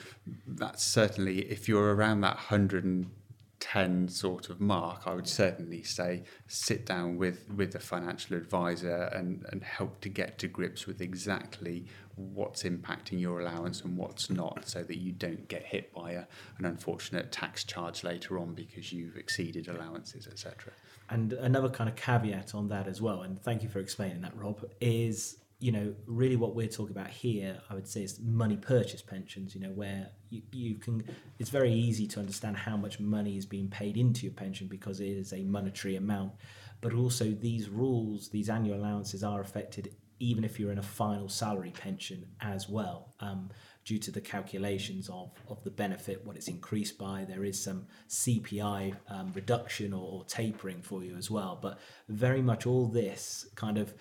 that's 0.48 0.84
certainly 0.84 1.40
if 1.52 1.68
you're 1.68 1.96
around 1.96 2.22
that 2.22 2.36
110 2.36 4.08
sort 4.08 4.50
of 4.50 4.62
mark, 4.62 5.02
I 5.06 5.14
would 5.14 5.28
certainly 5.28 5.84
say 5.84 6.24
sit 6.48 6.86
down 6.86 7.18
with 7.18 7.50
with 7.56 7.76
a 7.76 7.80
financial 7.80 8.36
advisor 8.38 9.10
and 9.14 9.46
and 9.52 9.64
help 9.64 10.02
to 10.02 10.10
get 10.10 10.38
to 10.40 10.48
grips 10.48 10.86
with 10.86 11.02
exactly 11.02 11.86
what's 12.16 12.64
impacting 12.64 13.20
your 13.20 13.42
allowance 13.42 13.82
and 13.82 13.98
what's 13.98 14.30
not 14.30 14.68
so 14.68 14.84
that 14.84 14.98
you 14.98 15.12
don't 15.12 15.48
get 15.50 15.64
hit 15.64 15.94
by 15.94 16.12
a, 16.12 16.24
an 16.58 16.66
unfortunate 16.66 17.32
tax 17.32 17.64
charge 17.66 18.04
later 18.06 18.40
on 18.40 18.54
because 18.54 18.94
you've 18.94 19.18
exceeded 19.18 19.68
allowances 19.68 20.26
etc. 20.28 20.72
And 21.10 21.34
another 21.34 21.70
kind 21.70 21.90
of 21.90 21.96
caveat 21.96 22.56
on 22.56 22.68
that 22.70 22.88
as 22.88 23.02
well, 23.02 23.22
and 23.22 23.42
thank 23.42 23.62
you 23.64 23.70
for 23.70 23.80
explaining 23.80 24.22
that, 24.22 24.36
Rob, 24.36 24.66
is 24.82 25.38
you 25.60 25.72
know 25.72 25.94
really 26.06 26.36
what 26.36 26.56
we're 26.56 26.68
talking 26.68 26.96
about 26.96 27.10
here. 27.10 27.60
I 27.70 27.76
would 27.76 27.88
say 27.88 28.04
is 28.04 28.20
money 28.20 28.58
purchase 28.58 29.02
pensions. 29.02 29.54
You 29.56 29.62
know 29.62 29.72
where 29.72 30.10
you, 30.30 30.42
you 30.52 30.76
can. 30.76 31.04
It's 31.40 31.50
very 31.50 31.72
easy 31.72 32.08
to 32.08 32.20
understand 32.20 32.58
how 32.58 32.76
much 32.76 33.00
money 33.00 33.38
is 33.38 33.46
being 33.46 33.70
paid 33.70 33.98
into 33.98 34.24
your 34.24 34.34
pension 34.34 34.68
because 34.68 35.00
it 35.00 35.06
is 35.10 35.32
a 35.32 35.44
monetary 35.44 35.96
amount, 35.96 36.34
but 36.82 36.94
also 36.94 37.26
these 37.32 37.70
rules, 37.70 38.30
these 38.30 38.50
annual 38.50 38.80
allowances 38.80 39.24
are 39.24 39.42
affected 39.42 39.96
even 40.20 40.44
if 40.44 40.60
you're 40.60 40.72
in 40.72 40.78
a 40.78 40.84
final 40.84 41.30
salary 41.30 41.72
pension 41.72 42.26
as 42.42 42.70
well. 42.70 43.14
Um, 43.20 43.50
due 43.86 44.00
to 44.00 44.10
the 44.10 44.20
calculations 44.20 45.10
of, 45.10 45.30
of 45.48 45.64
the 45.64 45.70
benefit, 45.70 46.26
what 46.26 46.36
it's 46.36 46.48
increased 46.48 46.98
by. 46.98 47.24
There 47.24 47.46
is 47.46 47.62
some 47.62 47.86
CPI 48.10 48.96
um, 49.10 49.32
reduction 49.36 49.94
or, 49.94 50.12
or 50.12 50.24
tapering 50.26 50.82
for 50.82 51.04
you 51.04 51.16
as 51.16 51.30
well. 51.30 51.60
But 51.62 51.78
very 52.10 52.42
much 52.42 52.66
all 52.66 52.88
this 52.88 53.46
kind 53.56 53.78
of 53.78 53.94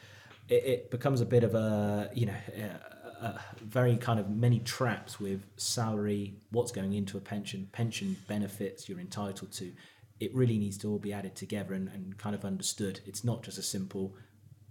it, 0.49 0.65
it 0.65 0.91
becomes 0.91 1.21
a 1.21 1.27
bit 1.27 1.45
of 1.45 1.55
a 1.55 2.11
you 2.15 2.27
know 2.27 2.37
a, 2.57 3.27
a 3.27 3.41
very 3.63 3.97
kind 3.97 4.19
of 4.19 4.31
many 4.31 4.61
traps 4.61 5.21
with 5.21 5.45
salary, 5.57 6.35
what's 6.51 6.73
going 6.73 6.95
into 6.95 7.17
a 7.17 7.21
pension, 7.21 7.69
pension 7.73 8.17
benefits 8.27 8.89
you're 8.89 9.01
entitled 9.01 9.53
to. 9.53 9.73
It 10.21 10.35
really 10.35 10.59
needs 10.59 10.79
to 10.79 10.91
all 10.91 10.99
be 10.99 11.13
added 11.13 11.35
together 11.35 11.75
and, 11.75 11.89
and 11.89 12.17
kind 12.19 12.35
of 12.35 12.45
understood. 12.45 13.01
It's 13.05 13.25
not 13.25 13.43
just 13.43 13.59
a 13.59 13.63
simple 13.63 14.15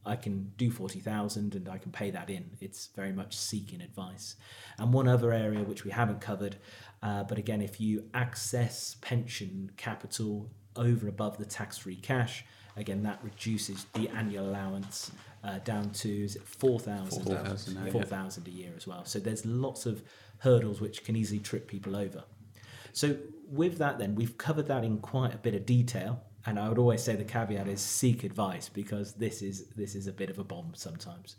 I 0.06 0.16
can 0.16 0.52
do 0.58 0.70
40,000 0.70 1.56
and 1.56 1.70
I 1.70 1.78
can 1.78 1.92
pay 1.92 2.12
that 2.12 2.30
in. 2.30 2.52
It's 2.60 2.90
very 2.96 3.12
much 3.12 3.36
seeking 3.38 3.82
advice. 3.82 4.36
And 4.78 4.94
one 4.94 5.08
other 5.08 5.32
area 5.32 5.64
which 5.64 5.86
we 5.86 5.92
haven't 5.92 6.20
covered, 6.20 6.58
uh, 7.02 7.24
but 7.24 7.38
again, 7.38 7.62
if 7.62 7.80
you 7.80 8.06
access 8.14 8.98
pension 9.02 9.72
capital 9.78 10.50
over 10.76 11.08
above 11.08 11.38
the 11.38 11.46
tax 11.46 11.78
free 11.78 11.96
cash, 11.96 12.44
again, 12.76 13.04
that 13.04 13.20
reduces 13.24 13.86
the 13.94 14.10
annual 14.10 14.50
allowance 14.50 15.12
uh, 15.44 15.60
down 15.60 15.90
to 15.92 16.24
is 16.24 16.36
it 16.36 16.44
4,000 16.44 17.24
4,000 17.26 17.76
now, 17.76 17.86
yeah. 17.86 17.92
4,000 17.92 18.48
a 18.48 18.52
year 18.52 18.72
as 18.76 18.88
well. 18.88 19.06
So 19.06 19.20
there's 19.20 19.46
lots 19.46 19.86
of 19.86 20.02
hurdles 20.40 20.82
which 20.82 21.04
can 21.04 21.16
easily 21.16 21.40
trip 21.40 21.68
people 21.68 21.96
over. 21.96 22.24
So 22.94 23.18
with 23.50 23.78
that, 23.80 24.00
then 24.00 24.16
we've 24.16 24.38
covered 24.38 24.68
that 24.68 24.84
in 24.84 25.00
quite 25.00 25.34
a 25.34 25.38
bit 25.38 25.54
of 25.56 25.66
detail, 25.66 26.22
and 26.46 26.60
I 26.60 26.68
would 26.70 26.78
always 26.78 27.02
say 27.02 27.16
the 27.16 27.24
caveat 27.24 27.68
is 27.68 27.82
seek 27.82 28.24
advice 28.24 28.70
because 28.70 29.14
this 29.14 29.42
is 29.42 29.66
this 29.76 29.96
is 29.96 30.08
a 30.08 30.12
bit 30.12 30.30
of 30.30 30.40
a 30.40 30.44
bomb 30.44 30.74
sometimes. 30.76 31.36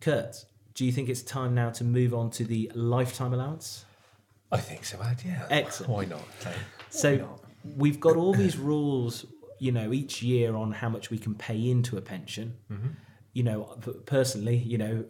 Kurt, 0.00 0.44
do 0.74 0.84
you 0.84 0.92
think 0.92 1.08
it's 1.08 1.22
time 1.22 1.54
now 1.54 1.70
to 1.70 1.84
move 1.84 2.14
on 2.14 2.30
to 2.30 2.44
the 2.44 2.70
lifetime 2.74 3.32
allowance? 3.34 3.84
I 4.52 4.58
think 4.58 4.84
so, 4.84 5.00
Ad, 5.02 5.22
yeah. 5.24 5.46
Excellent. 5.50 5.92
Why 5.92 6.04
not? 6.06 6.22
Why 6.42 6.52
So 6.90 7.16
not? 7.16 7.40
we've 7.76 8.00
got 8.00 8.16
all 8.16 8.32
these 8.34 8.56
rules, 8.56 9.26
you 9.58 9.70
know, 9.70 9.92
each 9.92 10.22
year 10.22 10.56
on 10.56 10.72
how 10.72 10.88
much 10.88 11.10
we 11.10 11.18
can 11.18 11.34
pay 11.34 11.70
into 11.70 11.96
a 11.96 12.00
pension. 12.00 12.56
You 13.32 13.44
know, 13.44 13.78
personally, 14.06 14.56
you 14.56 14.76
know, 14.76 15.04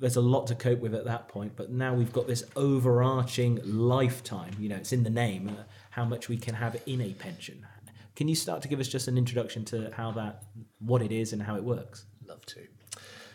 there's 0.00 0.16
a 0.16 0.20
lot 0.20 0.48
to 0.48 0.56
cope 0.56 0.80
with 0.80 0.96
at 0.96 1.04
that 1.04 1.28
point. 1.28 1.52
But 1.54 1.70
now 1.70 1.94
we've 1.94 2.12
got 2.12 2.26
this 2.26 2.42
overarching 2.56 3.60
lifetime. 3.64 4.50
You 4.58 4.68
know, 4.70 4.76
it's 4.76 4.92
in 4.92 5.04
the 5.04 5.10
name. 5.10 5.48
Uh, 5.48 5.62
how 5.90 6.04
much 6.04 6.28
we 6.28 6.36
can 6.38 6.54
have 6.54 6.80
in 6.86 7.00
a 7.02 7.12
pension. 7.12 7.64
Can 8.14 8.28
you 8.28 8.34
start 8.34 8.62
to 8.62 8.68
give 8.68 8.80
us 8.80 8.88
just 8.88 9.08
an 9.08 9.16
introduction 9.16 9.64
to 9.66 9.90
how 9.96 10.12
that, 10.12 10.44
what 10.78 11.02
it 11.02 11.12
is, 11.12 11.32
and 11.32 11.42
how 11.42 11.56
it 11.56 11.64
works? 11.64 12.04
Love 12.26 12.44
to. 12.46 12.60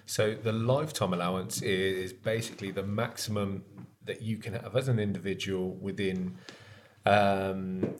So 0.05 0.35
the 0.35 0.53
lifetime 0.53 1.13
allowance 1.13 1.61
is 1.61 2.13
basically 2.13 2.71
the 2.71 2.83
maximum 2.83 3.63
that 4.05 4.21
you 4.21 4.37
can 4.37 4.53
have 4.53 4.75
as 4.75 4.87
an 4.87 4.99
individual 4.99 5.71
within 5.75 6.37
um, 7.05 7.95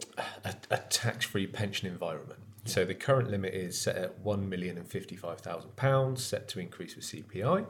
a, 0.46 0.56
a 0.72 0.78
tax-free 0.78 1.48
pension 1.48 1.88
environment. 1.88 2.40
So 2.66 2.86
the 2.86 2.96
current 2.96 3.30
limit 3.30 3.54
is 3.54 3.80
set 3.80 3.96
at 3.96 4.20
one 4.20 4.48
million 4.50 4.78
and 4.78 4.88
fifty-five 4.88 5.40
thousand 5.40 5.76
pounds, 5.76 6.24
set 6.24 6.48
to 6.50 6.60
increase 6.60 6.96
with 6.96 7.06
CPI. 7.06 7.66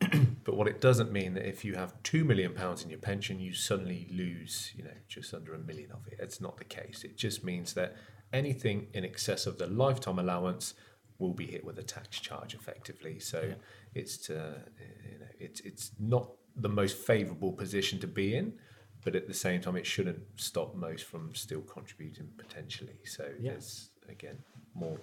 but 0.44 0.56
what 0.56 0.68
it 0.68 0.80
doesn't 0.80 1.10
mean 1.10 1.34
that 1.34 1.48
if 1.48 1.64
you 1.64 1.74
have 1.74 1.94
two 2.02 2.24
million 2.24 2.52
pounds 2.52 2.84
in 2.84 2.90
your 2.90 2.98
pension, 2.98 3.40
you 3.40 3.52
suddenly 3.52 4.06
lose, 4.12 4.72
you 4.76 4.84
know, 4.84 4.90
just 5.08 5.32
under 5.32 5.54
a 5.54 5.58
million 5.58 5.90
of 5.90 6.06
it. 6.06 6.18
It's 6.20 6.40
not 6.40 6.58
the 6.58 6.64
case. 6.64 7.02
It 7.02 7.16
just 7.16 7.42
means 7.42 7.74
that 7.74 7.96
anything 8.36 8.86
in 8.92 9.04
excess 9.04 9.46
of 9.46 9.58
the 9.58 9.66
lifetime 9.66 10.18
allowance 10.18 10.74
will 11.18 11.34
be 11.34 11.46
hit 11.46 11.64
with 11.64 11.78
a 11.78 11.82
tax 11.82 12.20
charge 12.20 12.54
effectively. 12.54 13.18
So 13.18 13.42
yeah. 13.48 13.54
it's 13.94 14.16
to, 14.28 14.62
you 15.10 15.18
know, 15.18 15.26
it's 15.38 15.60
it's 15.60 15.90
not 15.98 16.30
the 16.56 16.68
most 16.68 16.96
favourable 16.96 17.52
position 17.52 17.98
to 18.00 18.06
be 18.06 18.36
in, 18.36 18.52
but 19.04 19.14
at 19.14 19.26
the 19.26 19.34
same 19.34 19.60
time, 19.60 19.76
it 19.76 19.86
shouldn't 19.86 20.20
stop 20.36 20.74
most 20.74 21.04
from 21.04 21.34
still 21.34 21.62
contributing 21.62 22.28
potentially. 22.36 23.00
So 23.04 23.28
yeah. 23.40 23.52
there's 23.52 23.90
again 24.08 24.38
more 24.74 25.00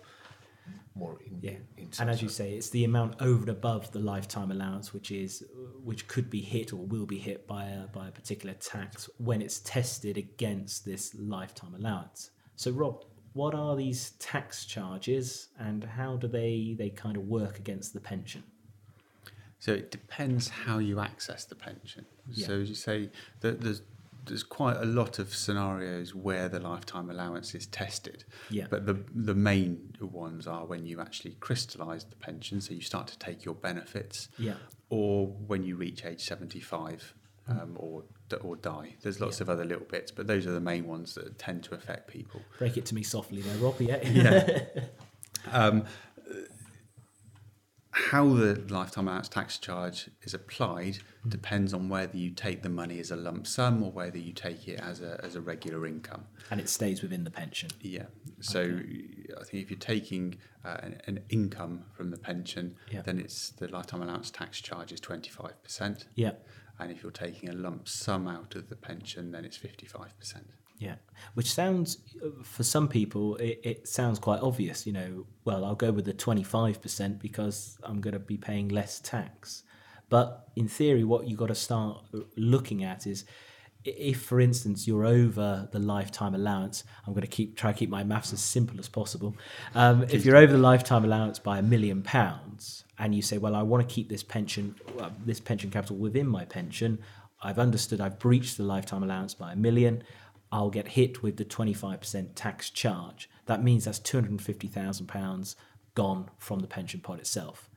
more 0.95 1.17
in, 1.25 1.39
yeah 1.41 1.57
in 1.77 1.89
and 1.99 2.09
as 2.09 2.21
you 2.21 2.29
say 2.29 2.53
it's 2.53 2.69
the 2.69 2.85
amount 2.85 3.15
over 3.19 3.41
and 3.41 3.49
above 3.49 3.91
the 3.91 3.99
lifetime 3.99 4.49
allowance 4.49 4.93
which 4.93 5.11
is 5.11 5.43
which 5.83 6.07
could 6.07 6.29
be 6.29 6.39
hit 6.39 6.71
or 6.71 6.77
will 6.77 7.05
be 7.05 7.17
hit 7.17 7.45
by 7.47 7.65
a 7.65 7.87
by 7.87 8.07
a 8.07 8.11
particular 8.11 8.53
tax 8.55 9.09
when 9.17 9.41
it's 9.41 9.59
tested 9.59 10.17
against 10.17 10.85
this 10.85 11.13
lifetime 11.15 11.75
allowance 11.75 12.29
so 12.55 12.71
rob 12.71 13.03
what 13.33 13.55
are 13.55 13.75
these 13.75 14.11
tax 14.19 14.65
charges 14.65 15.49
and 15.59 15.83
how 15.83 16.15
do 16.15 16.27
they 16.27 16.75
they 16.77 16.89
kind 16.89 17.17
of 17.17 17.27
work 17.27 17.57
against 17.57 17.93
the 17.93 17.99
pension 17.99 18.43
so 19.59 19.71
it 19.71 19.91
depends 19.91 20.49
how 20.49 20.77
you 20.77 20.99
access 20.99 21.45
the 21.45 21.55
pension 21.55 22.05
yeah. 22.31 22.47
so 22.47 22.61
as 22.61 22.69
you 22.69 22.75
say 22.75 23.09
there's 23.41 23.81
there's 24.25 24.43
quite 24.43 24.77
a 24.77 24.85
lot 24.85 25.19
of 25.19 25.33
scenarios 25.33 26.15
where 26.15 26.47
the 26.47 26.59
lifetime 26.59 27.09
allowance 27.09 27.53
is 27.55 27.67
tested. 27.67 28.23
Yeah. 28.49 28.67
But 28.69 28.85
the 28.85 29.03
the 29.13 29.35
main 29.35 29.95
ones 29.99 30.47
are 30.47 30.65
when 30.65 30.85
you 30.85 31.01
actually 31.01 31.35
crystallise 31.39 32.05
the 32.05 32.15
pension, 32.15 32.61
so 32.61 32.73
you 32.73 32.81
start 32.81 33.07
to 33.07 33.19
take 33.19 33.43
your 33.43 33.55
benefits. 33.55 34.29
Yeah. 34.37 34.55
Or 34.89 35.27
when 35.27 35.63
you 35.63 35.75
reach 35.75 36.05
age 36.05 36.21
75 36.21 37.13
hmm. 37.47 37.51
um, 37.51 37.77
or 37.77 38.03
or 38.37 38.55
die. 38.55 38.95
There's 39.01 39.19
lots 39.19 39.39
yeah. 39.39 39.43
of 39.43 39.49
other 39.49 39.65
little 39.65 39.85
bits, 39.85 40.11
but 40.11 40.27
those 40.27 40.45
are 40.47 40.51
the 40.51 40.59
main 40.59 40.87
ones 40.87 41.15
that 41.15 41.37
tend 41.37 41.63
to 41.65 41.75
affect 41.75 42.07
people. 42.07 42.41
Break 42.59 42.77
it 42.77 42.85
to 42.87 42.95
me 42.95 43.03
softly 43.03 43.41
there, 43.41 43.57
Rob. 43.57 43.79
Yeah. 43.79 44.07
yeah. 44.07 44.59
Um, 45.51 45.83
how 47.93 48.33
the 48.33 48.55
lifetime 48.69 49.07
allowance 49.07 49.29
tax 49.29 49.59
charge 49.59 50.09
is 50.23 50.33
applied 50.33 50.97
mm. 51.25 51.29
depends 51.29 51.75
on 51.75 51.89
whether 51.89 52.17
you 52.17 52.31
take 52.31 52.63
the 52.63 52.69
money 52.69 52.99
as 52.99 53.11
a 53.11 53.15
lump 53.15 53.45
sum 53.45 53.83
or 53.83 53.91
whether 53.91 54.17
you 54.17 54.33
take 54.33 54.67
it 54.67 54.79
as 54.79 54.99
a, 54.99 55.19
as 55.23 55.35
a 55.35 55.41
regular 55.41 55.85
income. 55.85 56.25
And 56.49 56.59
it 56.59 56.69
stays 56.69 57.03
within 57.03 57.23
the 57.23 57.29
pension. 57.29 57.69
Yeah. 57.81 58.05
So 58.41 58.61
okay. 58.61 59.27
I 59.39 59.43
think 59.43 59.63
if 59.63 59.69
you're 59.69 59.79
taking 59.79 60.37
uh, 60.65 60.77
an, 60.81 61.01
an, 61.05 61.19
income 61.29 61.85
from 61.95 62.09
the 62.09 62.17
pension, 62.17 62.75
yeah. 62.91 63.03
then 63.03 63.19
it's 63.19 63.51
the 63.51 63.67
lifetime 63.67 64.01
allowance 64.01 64.31
tax 64.31 64.59
charge 64.59 64.91
is 64.91 64.99
25%. 64.99 66.05
Yeah. 66.15 66.31
And 66.79 66.91
if 66.91 67.03
you're 67.03 67.11
taking 67.11 67.49
a 67.49 67.53
lump 67.53 67.87
sum 67.87 68.27
out 68.27 68.55
of 68.55 68.69
the 68.69 68.75
pension, 68.75 69.31
then 69.31 69.45
it's 69.45 69.57
55%. 69.57 70.43
Yeah, 70.79 70.95
which 71.35 71.53
sounds 71.53 71.99
for 72.43 72.63
some 72.63 72.87
people 72.89 73.35
it, 73.37 73.61
it 73.63 73.87
sounds 73.87 74.19
quite 74.19 74.41
obvious. 74.41 74.85
You 74.85 74.93
know, 74.93 75.25
well, 75.45 75.63
I'll 75.63 75.75
go 75.75 75.91
with 75.91 76.03
the 76.03 76.13
twenty 76.13 76.43
five 76.43 76.81
percent 76.81 77.19
because 77.19 77.77
I'm 77.83 78.01
going 78.01 78.15
to 78.15 78.19
be 78.19 78.37
paying 78.37 78.67
less 78.67 78.99
tax. 78.99 79.63
But 80.09 80.47
in 80.55 80.67
theory, 80.67 81.03
what 81.03 81.27
you've 81.27 81.39
got 81.39 81.47
to 81.47 81.55
start 81.55 82.03
looking 82.35 82.83
at 82.83 83.07
is 83.07 83.23
if, 83.85 84.21
for 84.21 84.39
instance, 84.39 84.87
you're 84.87 85.05
over 85.05 85.67
the 85.71 85.79
lifetime 85.79 86.35
allowance, 86.35 86.83
I'm 87.05 87.13
going 87.13 87.21
to 87.21 87.27
keep 87.27 87.57
try 87.57 87.71
to 87.71 87.77
keep 87.77 87.89
my 87.89 88.03
maths 88.03 88.33
as 88.33 88.41
simple 88.41 88.79
as 88.79 88.87
possible. 88.87 89.35
Um, 89.75 90.05
if 90.09 90.25
you're 90.25 90.37
over 90.37 90.51
the 90.53 90.59
lifetime 90.59 91.03
allowance 91.03 91.39
by 91.39 91.60
a 91.60 91.62
million 91.62 92.01
pounds, 92.01 92.86
and 92.97 93.13
you 93.13 93.21
say, 93.21 93.38
"Well, 93.38 93.55
I 93.55 93.63
want 93.63 93.88
to 93.88 93.93
keep 93.93 94.10
this 94.10 94.23
pension, 94.23 94.75
uh, 94.99 95.10
this 95.25 95.39
pension 95.39 95.69
capital 95.69 95.97
within 95.97 96.27
my 96.27 96.45
pension," 96.45 96.99
I've 97.41 97.60
understood 97.60 97.99
I've 97.99 98.19
breached 98.19 98.58
the 98.58 98.63
lifetime 98.63 99.03
allowance 99.03 99.34
by 99.34 99.53
a 99.53 99.55
million. 99.55 100.03
I'll 100.51 100.69
get 100.69 100.89
hit 100.89 101.23
with 101.23 101.38
the 101.38 101.45
25% 101.45 102.29
tax 102.36 102.69
charge. 102.69 103.29
That 103.47 103.63
means 103.63 103.86
that's 103.86 103.99
£250,000 103.99 105.55
gone 105.95 106.29
from 106.38 106.60
the 106.60 106.67
pension 106.67 106.99
pot 106.99 107.19
itself. 107.19 107.69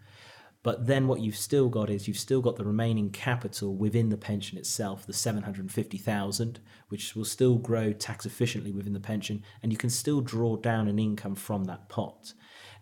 But 0.67 0.89
then 0.89 1.07
what 1.07 1.21
you've 1.21 1.37
still 1.37 1.69
got 1.69 1.91
is 1.91 2.09
you've 2.09 2.19
still 2.19 2.41
got 2.41 2.57
the 2.57 2.65
remaining 2.65 3.11
capital 3.11 3.77
within 3.77 4.09
the 4.09 4.17
pension 4.17 4.59
itself, 4.59 5.07
the 5.07 5.13
750,000, 5.13 6.59
which 6.89 7.15
will 7.15 7.25
still 7.25 7.55
grow 7.55 7.93
tax 7.93 8.27
efficiently 8.27 8.73
within 8.73 8.93
the 8.93 8.99
pension, 8.99 9.45
and 9.63 9.71
you 9.71 9.79
can 9.79 9.91
still 9.91 10.21
draw 10.21 10.57
down 10.57 10.89
an 10.89 10.99
income 10.99 11.37
from 11.37 11.67
that 11.67 11.89
pot. 11.89 12.33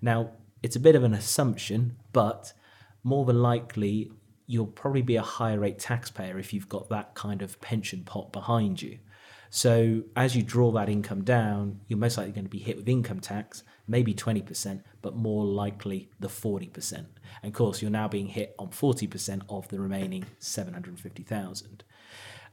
Now, 0.01 0.31
it's 0.63 0.77
a 0.77 0.81
bit 0.81 0.97
of 0.97 1.05
an 1.05 1.13
assumption, 1.13 1.99
but 2.15 2.55
more 3.03 3.27
than 3.27 3.43
likely 3.43 4.11
you'll 4.47 4.67
probably 4.67 5.03
be 5.03 5.17
a 5.17 5.23
higher 5.23 5.61
rate 5.61 5.79
taxpayer 5.79 6.39
if 6.39 6.55
you've 6.55 6.71
got 6.71 6.89
that 6.89 7.15
kind 7.15 7.43
of 7.43 7.61
pension 7.61 8.03
pot 8.03 8.33
behind 8.33 8.81
you. 8.81 8.99
So 9.51 10.05
as 10.17 10.35
you 10.35 10.43
draw 10.43 10.71
that 10.71 10.89
income 10.89 11.23
down, 11.23 11.81
you're 11.89 11.99
most 11.99 12.17
likely 12.17 12.33
going 12.33 12.47
to 12.47 12.51
be 12.51 12.61
hit 12.61 12.79
with 12.79 12.89
income 12.89 13.21
tax, 13.21 13.63
maybe 13.87 14.15
20%, 14.15 14.83
but 15.03 15.17
more 15.17 15.45
likely 15.45 16.11
the 16.21 16.29
40%. 16.29 16.93
And 16.95 17.09
of 17.45 17.53
course, 17.53 17.83
you're 17.83 17.91
now 17.91 18.09
being 18.09 18.29
hit 18.29 18.55
on 18.59 18.69
40% 18.69 19.43
of 19.49 19.69
the 19.69 19.81
remaining 19.81 20.25
750,000. 20.39 21.85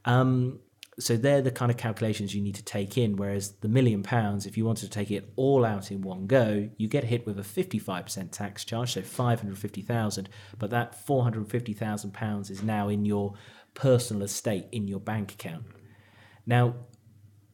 Um, 0.04 0.60
so 0.98 1.16
they're 1.16 1.40
the 1.40 1.50
kind 1.50 1.70
of 1.70 1.78
calculations 1.78 2.34
you 2.34 2.42
need 2.42 2.54
to 2.56 2.64
take 2.64 2.98
in. 2.98 3.16
Whereas 3.16 3.52
the 3.60 3.68
million 3.68 4.02
pounds, 4.02 4.44
if 4.44 4.56
you 4.58 4.64
wanted 4.64 4.84
to 4.84 4.90
take 4.90 5.10
it 5.10 5.32
all 5.36 5.64
out 5.64 5.90
in 5.90 6.02
one 6.02 6.26
go, 6.26 6.68
you 6.76 6.86
get 6.86 7.04
hit 7.04 7.26
with 7.26 7.38
a 7.38 7.42
55% 7.42 8.30
tax 8.30 8.64
charge, 8.64 8.92
so 8.92 9.02
550,000. 9.02 10.28
But 10.58 10.70
that 10.70 10.94
450,000 11.06 12.12
pounds 12.12 12.50
is 12.50 12.62
now 12.62 12.88
in 12.88 13.06
your 13.06 13.34
personal 13.74 14.22
estate 14.22 14.66
in 14.70 14.86
your 14.86 15.00
bank 15.00 15.32
account. 15.32 15.64
Now, 16.44 16.74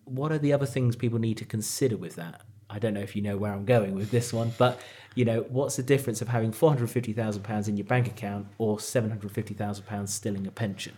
what 0.05 0.33
are 0.33 0.39
the 0.39 0.53
other 0.53 0.67
things 0.67 0.97
people 0.97 1.19
need 1.19 1.37
to 1.37 1.45
consider 1.45 1.97
with 1.97 2.17
that? 2.17 2.43
I 2.71 2.79
don't 2.79 2.95
know 2.95 3.01
if 3.01 3.17
you 3.17 3.23
know 3.23 3.37
where 3.37 3.53
I'm 3.53 3.65
going 3.65 3.95
with 3.95 4.11
this 4.11 4.33
one, 4.33 4.53
but 4.59 4.81
you 5.15 5.25
know, 5.25 5.47
what's 5.49 5.77
the 5.77 5.83
difference 5.83 6.23
of 6.23 6.29
having 6.29 6.53
four 6.53 6.71
hundred 6.71 6.91
fifty 6.91 7.13
thousand 7.13 7.43
pounds 7.43 7.69
in 7.69 7.77
your 7.77 7.87
bank 7.87 8.07
account 8.07 8.47
or 8.59 8.79
seven 8.79 9.11
hundred 9.11 9.33
fifty 9.33 9.55
thousand 9.55 9.87
pounds 9.87 10.13
still 10.13 10.35
in 10.37 10.47
a 10.47 10.51
pension? 10.51 10.95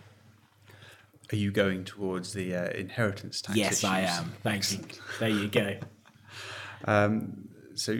Are 1.31 1.37
you 1.37 1.51
going 1.51 1.85
towards 1.85 2.33
the 2.33 2.53
uh, 2.53 2.69
inheritance 2.71 3.41
tax? 3.41 3.57
Yes, 3.57 3.71
issues? 3.79 3.89
I 3.89 3.99
am. 4.01 4.33
Thank 4.43 4.71
you. 4.71 4.79
There 5.19 5.29
you 5.29 5.47
go. 5.47 5.77
um, 6.85 7.47
so, 7.73 7.95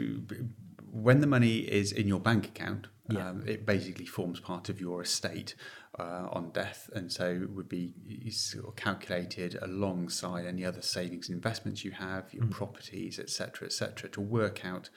when 0.92 1.20
the 1.20 1.26
money 1.26 1.58
is 1.58 1.92
in 1.92 2.06
your 2.06 2.20
bank 2.20 2.46
account, 2.46 2.88
yeah. 3.08 3.30
um, 3.30 3.44
it 3.46 3.66
basically 3.66 4.06
forms 4.06 4.40
part 4.40 4.68
of 4.68 4.80
your 4.80 5.02
estate 5.02 5.54
uh, 5.98 6.28
on 6.30 6.50
death, 6.50 6.88
and 6.94 7.10
so 7.10 7.46
would 7.50 7.68
be 7.68 7.92
sort 8.30 8.66
of 8.66 8.76
calculated 8.76 9.58
alongside 9.60 10.46
any 10.46 10.64
other 10.64 10.82
savings 10.82 11.28
and 11.28 11.36
investments 11.36 11.84
you 11.84 11.90
have, 11.90 12.32
your 12.32 12.44
mm. 12.44 12.50
properties, 12.50 13.18
etc., 13.18 13.66
etc., 13.66 14.08
to 14.10 14.20
work 14.20 14.64
out 14.64 14.88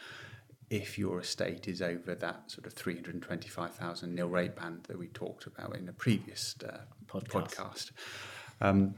if 0.70 0.98
your 0.98 1.20
estate 1.20 1.68
is 1.68 1.82
over 1.82 2.16
that 2.16 2.50
sort 2.50 2.66
of 2.66 2.74
325,000 2.74 4.16
nil 4.16 4.28
rate 4.28 4.56
band 4.56 4.84
that 4.88 4.98
we 4.98 5.08
talked 5.08 5.46
about 5.46 5.76
in 5.76 5.88
a 5.88 5.94
previous 5.94 6.56
uh, 6.68 6.78
podcast. 7.08 7.56
podcast. 7.56 7.92
Um, 8.62 8.96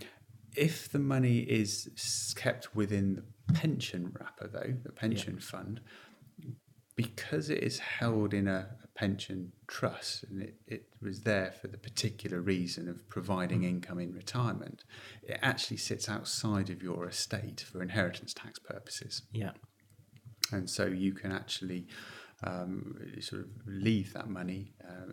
if 0.56 0.89
the 0.89 1.00
money 1.00 1.39
is 1.39 2.34
kept 2.38 2.76
within 2.76 3.15
the 3.15 3.54
pension 3.54 4.15
wrapper, 4.20 4.48
though, 4.48 4.74
the 4.84 4.91
pension 4.91 5.36
yeah. 5.36 5.46
fund, 5.46 5.82
because 6.96 7.50
it 7.50 7.63
is 7.63 7.80
held 7.80 8.34
in 8.34 8.48
a 8.48 8.70
pension 8.97 9.51
trust 9.67 10.23
and 10.23 10.41
it, 10.41 10.55
it 10.65 10.88
was 11.01 11.21
there 11.21 11.53
for 11.62 11.67
the 11.67 11.77
particular 11.77 12.41
reason 12.41 12.89
of 12.89 13.07
providing 13.10 13.63
income 13.63 13.99
in 13.99 14.12
retirement, 14.12 14.83
it 15.21 15.38
actually 15.43 15.77
sits 15.77 16.10
outside 16.10 16.71
of 16.71 16.81
your 16.81 17.05
estate 17.05 17.62
for 17.71 17.83
inheritance 17.83 18.33
tax 18.33 18.57
purposes. 18.57 19.21
Yeah. 19.31 19.51
And 20.51 20.67
so 20.67 20.88
you 20.88 21.13
can 21.13 21.31
actually 21.31 21.88
um, 22.43 22.97
sort 23.19 23.43
of 23.43 23.49
leave 23.67 24.13
that 24.13 24.29
money 24.29 24.73
uh, 24.83 25.12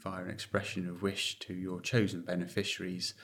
via 0.00 0.22
an 0.22 0.30
expression 0.30 0.88
of 0.88 1.02
wish 1.02 1.38
to 1.40 1.52
your 1.52 1.80
chosen 1.80 2.22
beneficiaries, 2.22 3.14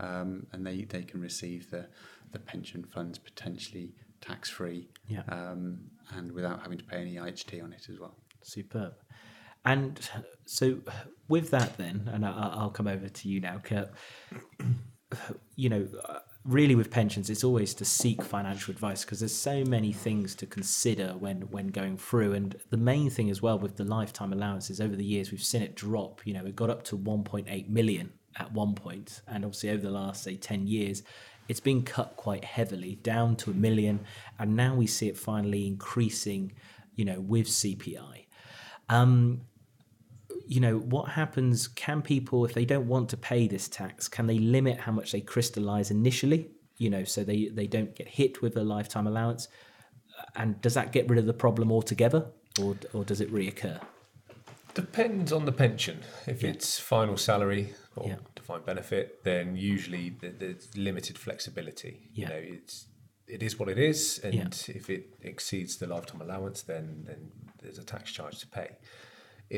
um, 0.00 0.46
and 0.52 0.66
they, 0.66 0.82
they 0.82 1.02
can 1.02 1.20
receive 1.20 1.70
the, 1.70 1.86
the 2.32 2.38
pension 2.40 2.82
funds 2.82 3.16
potentially 3.16 3.92
tax 4.20 4.50
free 4.50 4.88
yeah. 5.06 5.22
um, 5.28 5.78
and 6.16 6.32
without 6.32 6.62
having 6.62 6.78
to 6.78 6.84
pay 6.84 6.96
any 6.96 7.14
IHT 7.14 7.62
on 7.62 7.72
it 7.72 7.86
as 7.88 8.00
well. 8.00 8.16
Superb. 8.42 8.94
And 9.64 10.00
so, 10.46 10.78
with 11.28 11.50
that, 11.50 11.76
then, 11.76 12.10
and 12.12 12.26
I- 12.26 12.52
I'll 12.54 12.70
come 12.70 12.88
over 12.88 13.08
to 13.08 13.28
you 13.28 13.40
now, 13.40 13.58
Kurt. 13.58 13.90
You 15.56 15.68
know, 15.68 15.88
really 16.44 16.74
with 16.74 16.90
pensions, 16.90 17.30
it's 17.30 17.44
always 17.44 17.74
to 17.74 17.84
seek 17.84 18.22
financial 18.22 18.72
advice 18.72 19.04
because 19.04 19.20
there's 19.20 19.34
so 19.34 19.64
many 19.64 19.92
things 19.92 20.34
to 20.36 20.46
consider 20.46 21.14
when 21.18 21.42
when 21.50 21.68
going 21.68 21.96
through. 21.96 22.32
And 22.32 22.56
the 22.70 22.76
main 22.76 23.10
thing 23.10 23.30
as 23.30 23.40
well 23.40 23.58
with 23.58 23.76
the 23.76 23.84
lifetime 23.84 24.32
allowances 24.32 24.80
over 24.80 24.96
the 24.96 25.04
years, 25.04 25.30
we've 25.30 25.42
seen 25.42 25.62
it 25.62 25.76
drop. 25.76 26.26
You 26.26 26.34
know, 26.34 26.44
it 26.44 26.56
got 26.56 26.70
up 26.70 26.82
to 26.84 26.96
1.8 26.96 27.68
million 27.68 28.12
at 28.36 28.52
one 28.52 28.74
point, 28.74 29.20
and 29.28 29.44
obviously 29.44 29.70
over 29.70 29.82
the 29.82 29.90
last 29.90 30.24
say 30.24 30.36
10 30.36 30.66
years, 30.66 31.02
it's 31.48 31.60
been 31.60 31.82
cut 31.82 32.16
quite 32.16 32.44
heavily 32.44 32.96
down 33.02 33.36
to 33.36 33.50
a 33.50 33.54
million, 33.54 34.00
and 34.38 34.56
now 34.56 34.74
we 34.74 34.86
see 34.86 35.08
it 35.08 35.18
finally 35.18 35.66
increasing. 35.66 36.52
You 36.94 37.06
know, 37.06 37.20
with 37.20 37.46
CPI. 37.46 38.26
Um, 38.90 39.42
you 40.54 40.60
know 40.66 40.76
what 40.94 41.06
happens 41.20 41.56
can 41.84 41.98
people 42.14 42.38
if 42.48 42.52
they 42.58 42.66
don't 42.72 42.86
want 42.94 43.06
to 43.14 43.16
pay 43.30 43.42
this 43.54 43.66
tax 43.80 43.94
can 44.16 44.24
they 44.30 44.38
limit 44.56 44.76
how 44.86 44.92
much 44.98 45.08
they 45.14 45.20
crystallize 45.32 45.88
initially 46.00 46.40
you 46.84 46.90
know 46.94 47.04
so 47.14 47.18
they 47.30 47.40
they 47.60 47.68
don't 47.76 47.92
get 48.00 48.08
hit 48.20 48.32
with 48.42 48.54
a 48.56 48.64
lifetime 48.74 49.06
allowance 49.12 49.42
and 50.40 50.48
does 50.64 50.74
that 50.78 50.88
get 50.96 51.04
rid 51.10 51.18
of 51.22 51.26
the 51.32 51.38
problem 51.46 51.68
altogether 51.76 52.20
or 52.62 52.72
or 52.96 53.02
does 53.10 53.20
it 53.24 53.30
reoccur 53.40 53.78
Depends 54.74 55.32
on 55.32 55.44
the 55.44 55.52
pension. 55.52 55.96
If 56.26 56.42
it's 56.42 56.78
final 56.78 57.16
salary 57.18 57.74
or 57.94 58.08
Yeah. 58.08 58.16
defined 58.34 58.64
benefit, 58.64 59.22
then 59.22 59.54
usually 59.74 60.04
there's 60.40 60.64
limited 60.88 61.18
flexibility. 61.18 61.94
Yeah. 62.14 62.22
You 62.22 62.26
know, 62.32 62.42
it's 62.56 62.86
it 63.36 63.42
is 63.42 63.58
what 63.58 63.68
it 63.74 63.78
is, 63.78 64.18
and 64.24 64.34
Yeah. 64.34 64.76
if 64.80 64.88
it 64.96 65.04
exceeds 65.20 65.76
the 65.76 65.86
lifetime 65.94 66.22
allowance, 66.26 66.58
then 66.62 66.86
then 67.08 67.20
there's 67.60 67.78
a 67.84 67.84
tax 67.94 68.04
charge 68.12 68.36
to 68.40 68.46
pay. 68.58 68.68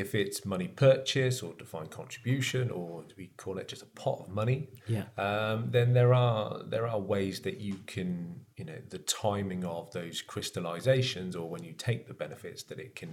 If 0.02 0.14
it's 0.22 0.44
money 0.44 0.68
purchase 0.68 1.36
or 1.44 1.54
defined 1.54 1.90
contribution, 2.00 2.70
or 2.78 3.04
we 3.16 3.26
call 3.42 3.58
it 3.58 3.66
just 3.68 3.82
a 3.82 3.90
pot 4.02 4.18
of 4.24 4.28
money, 4.28 4.68
Yeah. 4.94 5.04
um, 5.26 5.70
then 5.76 5.88
there 5.98 6.12
are 6.12 6.62
there 6.74 6.86
are 6.92 7.00
ways 7.14 7.36
that 7.46 7.56
you 7.60 7.74
can, 7.94 8.10
you 8.58 8.64
know, 8.68 8.78
the 8.94 8.98
timing 8.98 9.62
of 9.64 9.92
those 9.98 10.16
crystallizations, 10.32 11.32
or 11.36 11.44
when 11.48 11.62
you 11.68 11.72
take 11.88 12.00
the 12.08 12.14
benefits, 12.24 12.60
that 12.68 12.78
it 12.86 12.92
can, 13.00 13.10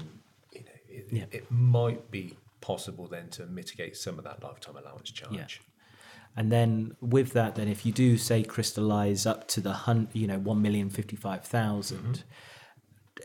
you 0.58 0.64
know, 0.68 0.78
it, 0.98 1.06
Yeah. 1.20 1.26
it 1.32 1.46
might 1.52 2.10
be 2.10 2.24
possible 2.62 3.08
then 3.08 3.28
to 3.38 3.46
mitigate 3.46 3.96
some 4.06 4.16
of 4.20 4.24
that 4.24 4.38
lifetime 4.44 4.76
allowance 4.78 5.10
charge. 5.12 5.34
yeah. 5.36 5.48
and 6.40 6.52
then 6.52 6.96
with 7.02 7.30
that 7.34 7.56
then 7.56 7.68
if 7.68 7.80
you 7.86 7.92
do 7.92 8.10
say 8.18 8.42
crystallize 8.56 9.26
up 9.26 9.42
to 9.54 9.60
the 9.68 9.74
hun 9.86 10.08
you 10.14 10.28
know 10.28 10.40
1,055,000 10.40 12.24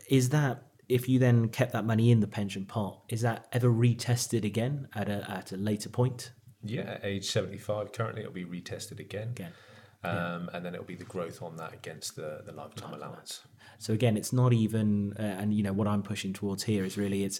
is 0.09 0.29
that 0.29 0.63
if 0.89 1.09
you 1.09 1.19
then 1.19 1.49
kept 1.49 1.73
that 1.73 1.85
money 1.85 2.11
in 2.11 2.19
the 2.19 2.27
pension 2.27 2.65
pot 2.65 3.01
is 3.09 3.21
that 3.21 3.47
ever 3.51 3.69
retested 3.69 4.43
again 4.45 4.87
at 4.95 5.09
a 5.09 5.29
at 5.29 5.51
a 5.51 5.57
later 5.57 5.89
point 5.89 6.31
Yeah, 6.63 6.97
age 7.03 7.25
seventy 7.25 7.57
five. 7.57 7.91
Currently, 7.91 8.21
it'll 8.21 8.33
be 8.33 8.45
retested 8.45 8.99
again, 8.99 9.29
again 9.29 9.53
um, 10.03 10.49
and 10.53 10.65
then 10.65 10.73
it'll 10.73 10.85
be 10.85 10.95
the 10.95 11.03
growth 11.03 11.41
on 11.41 11.57
that 11.57 11.73
against 11.73 12.15
the 12.15 12.41
the 12.45 12.51
lifetime 12.51 12.93
allowance. 12.93 13.41
So 13.79 13.93
again, 13.93 14.17
it's 14.17 14.33
not 14.33 14.53
even, 14.53 15.13
uh, 15.19 15.21
and 15.21 15.53
you 15.53 15.63
know 15.63 15.73
what 15.73 15.87
I'm 15.87 16.01
pushing 16.01 16.33
towards 16.33 16.63
here 16.63 16.83
is 16.83 16.97
really 16.97 17.23
it's 17.23 17.39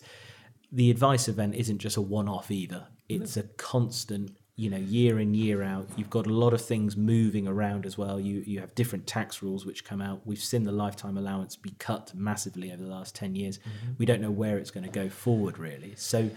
the 0.71 0.91
advice 0.91 1.27
event 1.27 1.55
isn't 1.55 1.79
just 1.79 1.97
a 1.97 2.01
one-off 2.01 2.51
either. 2.51 2.87
It's 3.09 3.37
a 3.37 3.43
constant, 3.43 4.37
you 4.57 4.71
know, 4.71 4.77
year 4.77 5.19
in 5.19 5.35
year 5.35 5.61
out. 5.61 5.87
You've 5.95 6.09
got 6.09 6.25
a 6.25 6.33
lot 6.33 6.51
of 6.51 6.59
things 6.59 6.97
moving 6.97 7.47
around 7.47 7.85
as 7.85 7.95
well. 7.95 8.19
You 8.19 8.43
you 8.45 8.59
have 8.59 8.73
different 8.73 9.05
tax 9.05 9.43
rules 9.43 9.65
which 9.65 9.85
come 9.85 10.01
out. 10.01 10.21
We've 10.25 10.39
seen 10.39 10.63
the 10.63 10.71
lifetime 10.71 11.15
allowance 11.15 11.55
be 11.55 11.75
cut 11.77 12.11
massively 12.15 12.73
over 12.73 12.83
the 12.83 12.89
last 12.89 13.15
ten 13.15 13.35
years. 13.35 13.59
Mm-hmm. 13.59 13.91
We 13.99 14.07
don't 14.07 14.19
know 14.19 14.31
where 14.31 14.57
it's 14.57 14.71
going 14.71 14.83
to 14.83 14.89
go 14.89 15.09
forward 15.09 15.59
really. 15.59 15.93
So, 15.95 16.31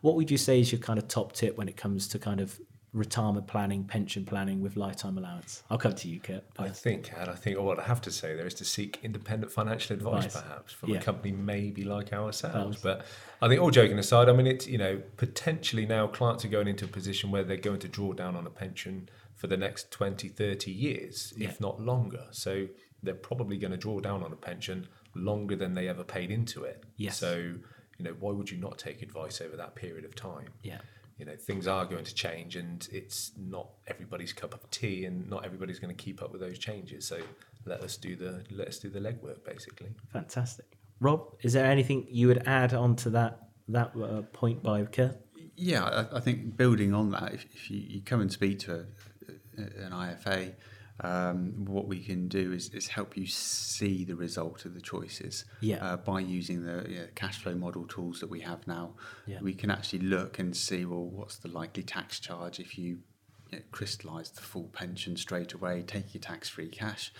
what 0.00 0.16
would 0.16 0.30
you 0.30 0.38
say 0.38 0.58
is 0.58 0.72
your 0.72 0.80
kind 0.80 0.98
of 0.98 1.06
top 1.06 1.34
tip 1.34 1.58
when 1.58 1.68
it 1.68 1.76
comes 1.76 2.08
to 2.08 2.18
kind 2.18 2.40
of 2.40 2.58
retirement 2.96 3.46
planning, 3.46 3.84
pension 3.84 4.24
planning 4.24 4.60
with 4.60 4.76
lifetime 4.76 5.18
allowance? 5.18 5.62
I'll 5.70 5.78
come 5.78 5.94
to 5.94 6.08
you, 6.08 6.18
Kurt. 6.18 6.44
I 6.58 6.68
think, 6.70 7.12
and 7.16 7.30
I 7.30 7.34
think 7.34 7.58
what 7.60 7.78
I 7.78 7.84
have 7.84 8.00
to 8.02 8.10
say 8.10 8.34
there 8.34 8.46
is 8.46 8.54
to 8.54 8.64
seek 8.64 8.98
independent 9.02 9.52
financial 9.52 9.94
advice, 9.94 10.24
Advice. 10.26 10.42
perhaps 10.42 10.72
from 10.72 10.90
Yeah. 10.90 10.98
a 10.98 11.02
company 11.02 11.32
maybe 11.32 11.84
like 11.84 12.12
ourselves. 12.12 12.80
But 12.82 13.04
I 13.42 13.48
think, 13.48 13.60
all 13.60 13.70
joking 13.70 13.98
aside, 13.98 14.28
I 14.28 14.32
mean, 14.32 14.46
it's 14.46 14.66
you 14.66 14.78
know 14.78 15.02
potentially 15.18 15.86
now 15.86 16.06
clients 16.06 16.44
are 16.44 16.48
going 16.48 16.68
into 16.68 16.86
a 16.86 16.88
position 16.88 17.30
where 17.30 17.44
they're 17.44 17.56
going 17.58 17.80
to 17.80 17.88
draw 17.88 18.12
down 18.14 18.34
on 18.34 18.46
a 18.46 18.50
pension 18.50 19.08
for 19.34 19.46
the 19.46 19.56
next 19.56 19.90
20, 19.90 20.28
30 20.28 20.70
years, 20.72 21.34
Yeah. 21.36 21.48
if 21.50 21.60
not 21.60 21.80
longer. 21.80 22.24
So 22.30 22.68
they're 23.02 23.14
probably 23.14 23.58
going 23.58 23.72
to 23.72 23.76
draw 23.76 24.00
down 24.00 24.22
on 24.22 24.32
a 24.32 24.36
pension 24.36 24.88
longer 25.14 25.54
than 25.54 25.74
they 25.74 25.86
ever 25.88 26.02
paid 26.04 26.30
into 26.30 26.64
it. 26.64 26.82
Yes. 26.96 27.18
So 27.18 27.54
you 27.98 28.04
know, 28.04 28.14
why 28.20 28.30
would 28.32 28.50
you 28.50 28.58
not 28.58 28.78
take 28.78 29.00
advice 29.00 29.40
over 29.40 29.56
that 29.56 29.74
period 29.74 30.04
of 30.04 30.14
time? 30.14 30.48
Yeah. 30.62 30.80
You 31.18 31.24
know 31.24 31.34
things 31.34 31.66
are 31.66 31.84
going 31.86 32.04
to 32.04 32.14
change 32.14 32.56
and 32.56 32.88
it's 32.92 33.32
not 33.38 33.68
everybody's 33.86 34.32
cup 34.32 34.52
of 34.52 34.70
tea 34.70 35.04
and 35.06 35.28
not 35.28 35.44
everybody's 35.44 35.78
going 35.78 35.94
to 35.94 36.02
keep 36.02 36.22
up 36.22 36.30
with 36.32 36.40
those 36.40 36.58
changes 36.58 37.06
so 37.06 37.18
let 37.64 37.80
us 37.80 37.96
do 37.96 38.16
the 38.16 38.44
let 38.50 38.68
us 38.68 38.78
do 38.78 38.88
the 38.90 39.00
legwork 39.00 39.44
basically 39.44 39.88
Fantastic. 40.12 40.76
Rob, 41.00 41.34
is 41.42 41.52
there 41.52 41.66
anything 41.66 42.06
you 42.10 42.28
would 42.28 42.46
add 42.46 42.72
on 42.72 42.96
to 42.96 43.10
that 43.10 43.48
that 43.68 43.92
uh, 43.96 44.22
point 44.32 44.62
by 44.62 44.84
Kurt? 44.84 45.16
Yeah, 45.56 45.84
I, 45.84 46.16
I 46.16 46.20
think 46.20 46.56
building 46.56 46.94
on 46.94 47.10
that, 47.10 47.34
if, 47.34 47.46
if 47.54 47.70
you, 47.70 47.78
you 47.78 48.00
come 48.02 48.20
and 48.20 48.30
speak 48.30 48.58
to 48.60 48.74
a, 48.74 49.60
an 49.60 49.90
IFA, 49.92 50.54
um, 51.00 51.64
what 51.66 51.86
we 51.88 52.00
can 52.00 52.28
do 52.28 52.52
is, 52.52 52.70
is 52.70 52.88
help 52.88 53.16
you 53.16 53.26
see 53.26 54.04
the 54.04 54.16
result 54.16 54.64
of 54.64 54.74
the 54.74 54.80
choices 54.80 55.44
Yeah. 55.60 55.84
uh, 55.84 55.96
by 55.98 56.20
using 56.20 56.64
the 56.64 56.86
yeah, 56.88 57.04
cash 57.14 57.42
flow 57.42 57.54
model 57.54 57.86
tools 57.86 58.20
that 58.20 58.30
we 58.30 58.40
have 58.40 58.66
now. 58.66 58.94
Yeah. 59.26 59.40
We 59.42 59.54
can 59.54 59.70
actually 59.70 60.00
look 60.00 60.38
and 60.38 60.56
see, 60.56 60.84
well, 60.86 61.04
what's 61.04 61.36
the 61.36 61.48
likely 61.48 61.82
tax 61.82 62.18
charge 62.18 62.58
if 62.60 62.78
you, 62.78 63.00
you 63.50 63.58
know, 63.58 63.64
crystallise 63.72 64.30
the 64.30 64.42
full 64.42 64.68
pension 64.72 65.16
straight 65.16 65.52
away, 65.52 65.82
take 65.82 66.14
your 66.14 66.22
tax 66.22 66.48
free 66.48 66.68
cash, 66.68 67.12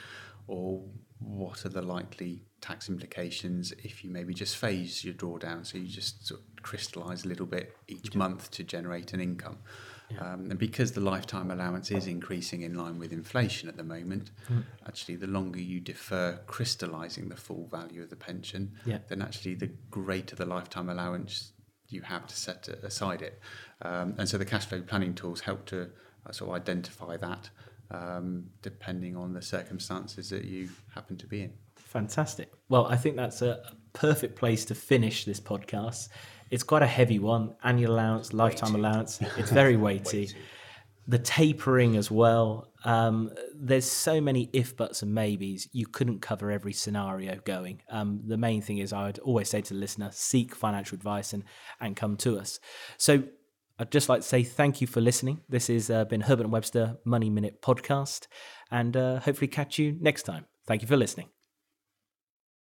or 0.47 0.83
what 1.19 1.65
are 1.67 1.71
the 1.71 1.83
likely 1.83 2.43
tax 2.61 2.89
implications 2.89 3.73
if 3.85 4.05
you 4.05 4.11
maybe 4.11 4.33
just 4.33 4.57
phase 4.57 5.05
your 5.05 5.15
drawdown, 5.15 5.67
so 5.67 5.77
you 5.77 5.87
just 5.87 6.27
sort 6.27 6.41
of 6.41 6.63
crystallise 6.63 7.25
a 7.25 7.29
little 7.29 7.47
bit 7.47 7.77
each 7.89 8.15
month 8.15 8.51
to 8.53 8.65
generate 8.65 9.13
an 9.13 9.21
income. 9.21 9.59
Um, 10.21 10.51
and 10.51 10.59
because 10.59 10.93
the 10.93 11.01
lifetime 11.01 11.51
allowance 11.51 11.91
is 11.91 12.07
increasing 12.07 12.63
in 12.63 12.75
line 12.75 12.99
with 12.99 13.13
inflation 13.13 13.69
at 13.69 13.77
the 13.77 13.83
moment, 13.83 14.31
actually, 14.87 15.17
the 15.17 15.27
longer 15.27 15.61
you 15.61 15.81
defer 15.81 16.39
crystallising 16.47 17.29
the 17.29 17.37
full 17.37 17.67
value 17.67 18.03
of 18.03 18.11
the 18.11 18.17
pension, 18.17 18.73
Yeah. 18.85 18.99
then 19.09 19.21
actually 19.23 19.55
the 19.55 19.71
greater 19.91 20.37
the 20.37 20.47
lifetime 20.47 20.89
allowance 20.89 21.53
you 21.89 22.03
have 22.03 22.27
to 22.27 22.37
set 22.37 22.69
aside 22.69 23.23
it. 23.23 23.41
Um, 23.83 24.15
and 24.19 24.29
so 24.29 24.39
the 24.39 24.45
cash 24.45 24.67
flow 24.67 24.81
planning 24.83 25.15
tools 25.15 25.41
help 25.41 25.67
to 25.67 25.91
uh, 26.27 26.33
sort 26.33 26.51
of 26.51 26.57
identify 26.57 27.17
that 27.17 27.51
um, 27.91 28.47
depending 28.63 29.17
on 29.17 29.33
the 29.33 29.43
circumstances 29.43 30.31
that 30.31 30.45
you 30.45 30.69
happen 30.95 31.17
to 31.19 31.27
be 31.27 31.43
in. 31.43 31.53
Fantastic. 31.77 32.53
Well, 32.69 32.87
I 32.87 32.97
think 32.97 33.17
that's 33.17 33.43
a 33.43 33.73
perfect 33.93 34.37
place 34.37 34.65
to 34.67 34.75
finish 34.75 35.25
this 35.25 35.41
podcast. 35.41 36.09
It's 36.51 36.63
quite 36.63 36.83
a 36.83 36.87
heavy 36.87 37.19
one 37.19 37.55
annual 37.65 37.95
allowance, 37.95 38.33
lifetime 38.33 38.75
allowance. 38.75 39.21
It's 39.37 39.51
very 39.51 39.77
weighty. 39.77 40.31
the 41.09 41.19
tapering 41.19 41.97
as 41.97 42.11
well. 42.11 42.69
Um, 42.85 43.33
there's 43.55 43.85
so 43.85 44.21
many 44.21 44.49
if, 44.53 44.77
buts, 44.77 45.03
and 45.03 45.15
maybes. 45.15 45.69
You 45.73 45.87
couldn't 45.87 46.21
cover 46.21 46.51
every 46.51 46.73
scenario 46.73 47.37
going. 47.45 47.83
Um, 47.91 48.23
the 48.27 48.37
main 48.37 48.63
thing 48.63 48.79
is, 48.79 48.93
I 48.93 49.07
would 49.07 49.19
always 49.21 49.49
say 49.49 49.61
to 49.61 49.75
the 49.75 49.81
listener, 49.81 50.11
seek 50.13 50.55
financial 50.55 50.97
advice 50.97 51.33
and 51.33 51.45
and 51.81 51.97
come 51.97 52.17
to 52.19 52.39
us. 52.39 52.61
So. 52.99 53.25
I'd 53.79 53.93
just 53.93 54.09
like 54.09 54.23
to 54.23 54.27
say 54.27 54.43
thank 54.43 54.81
you 54.81 54.87
for 54.87 55.03
listening. 55.03 55.43
This 55.51 55.67
has 55.67 55.91
uh, 55.91 56.07
been 56.07 56.23
Herbert 56.23 56.45
and 56.45 56.53
Webster 56.53 56.97
Money 57.05 57.29
Minute 57.29 57.61
podcast, 57.61 58.27
and 58.71 58.97
uh, 58.97 59.21
hopefully 59.21 59.49
catch 59.49 59.79
you 59.79 59.99
next 60.01 60.23
time. 60.23 60.47
Thank 60.67 60.81
you 60.81 60.89
for 60.89 60.97
listening. 60.97 61.36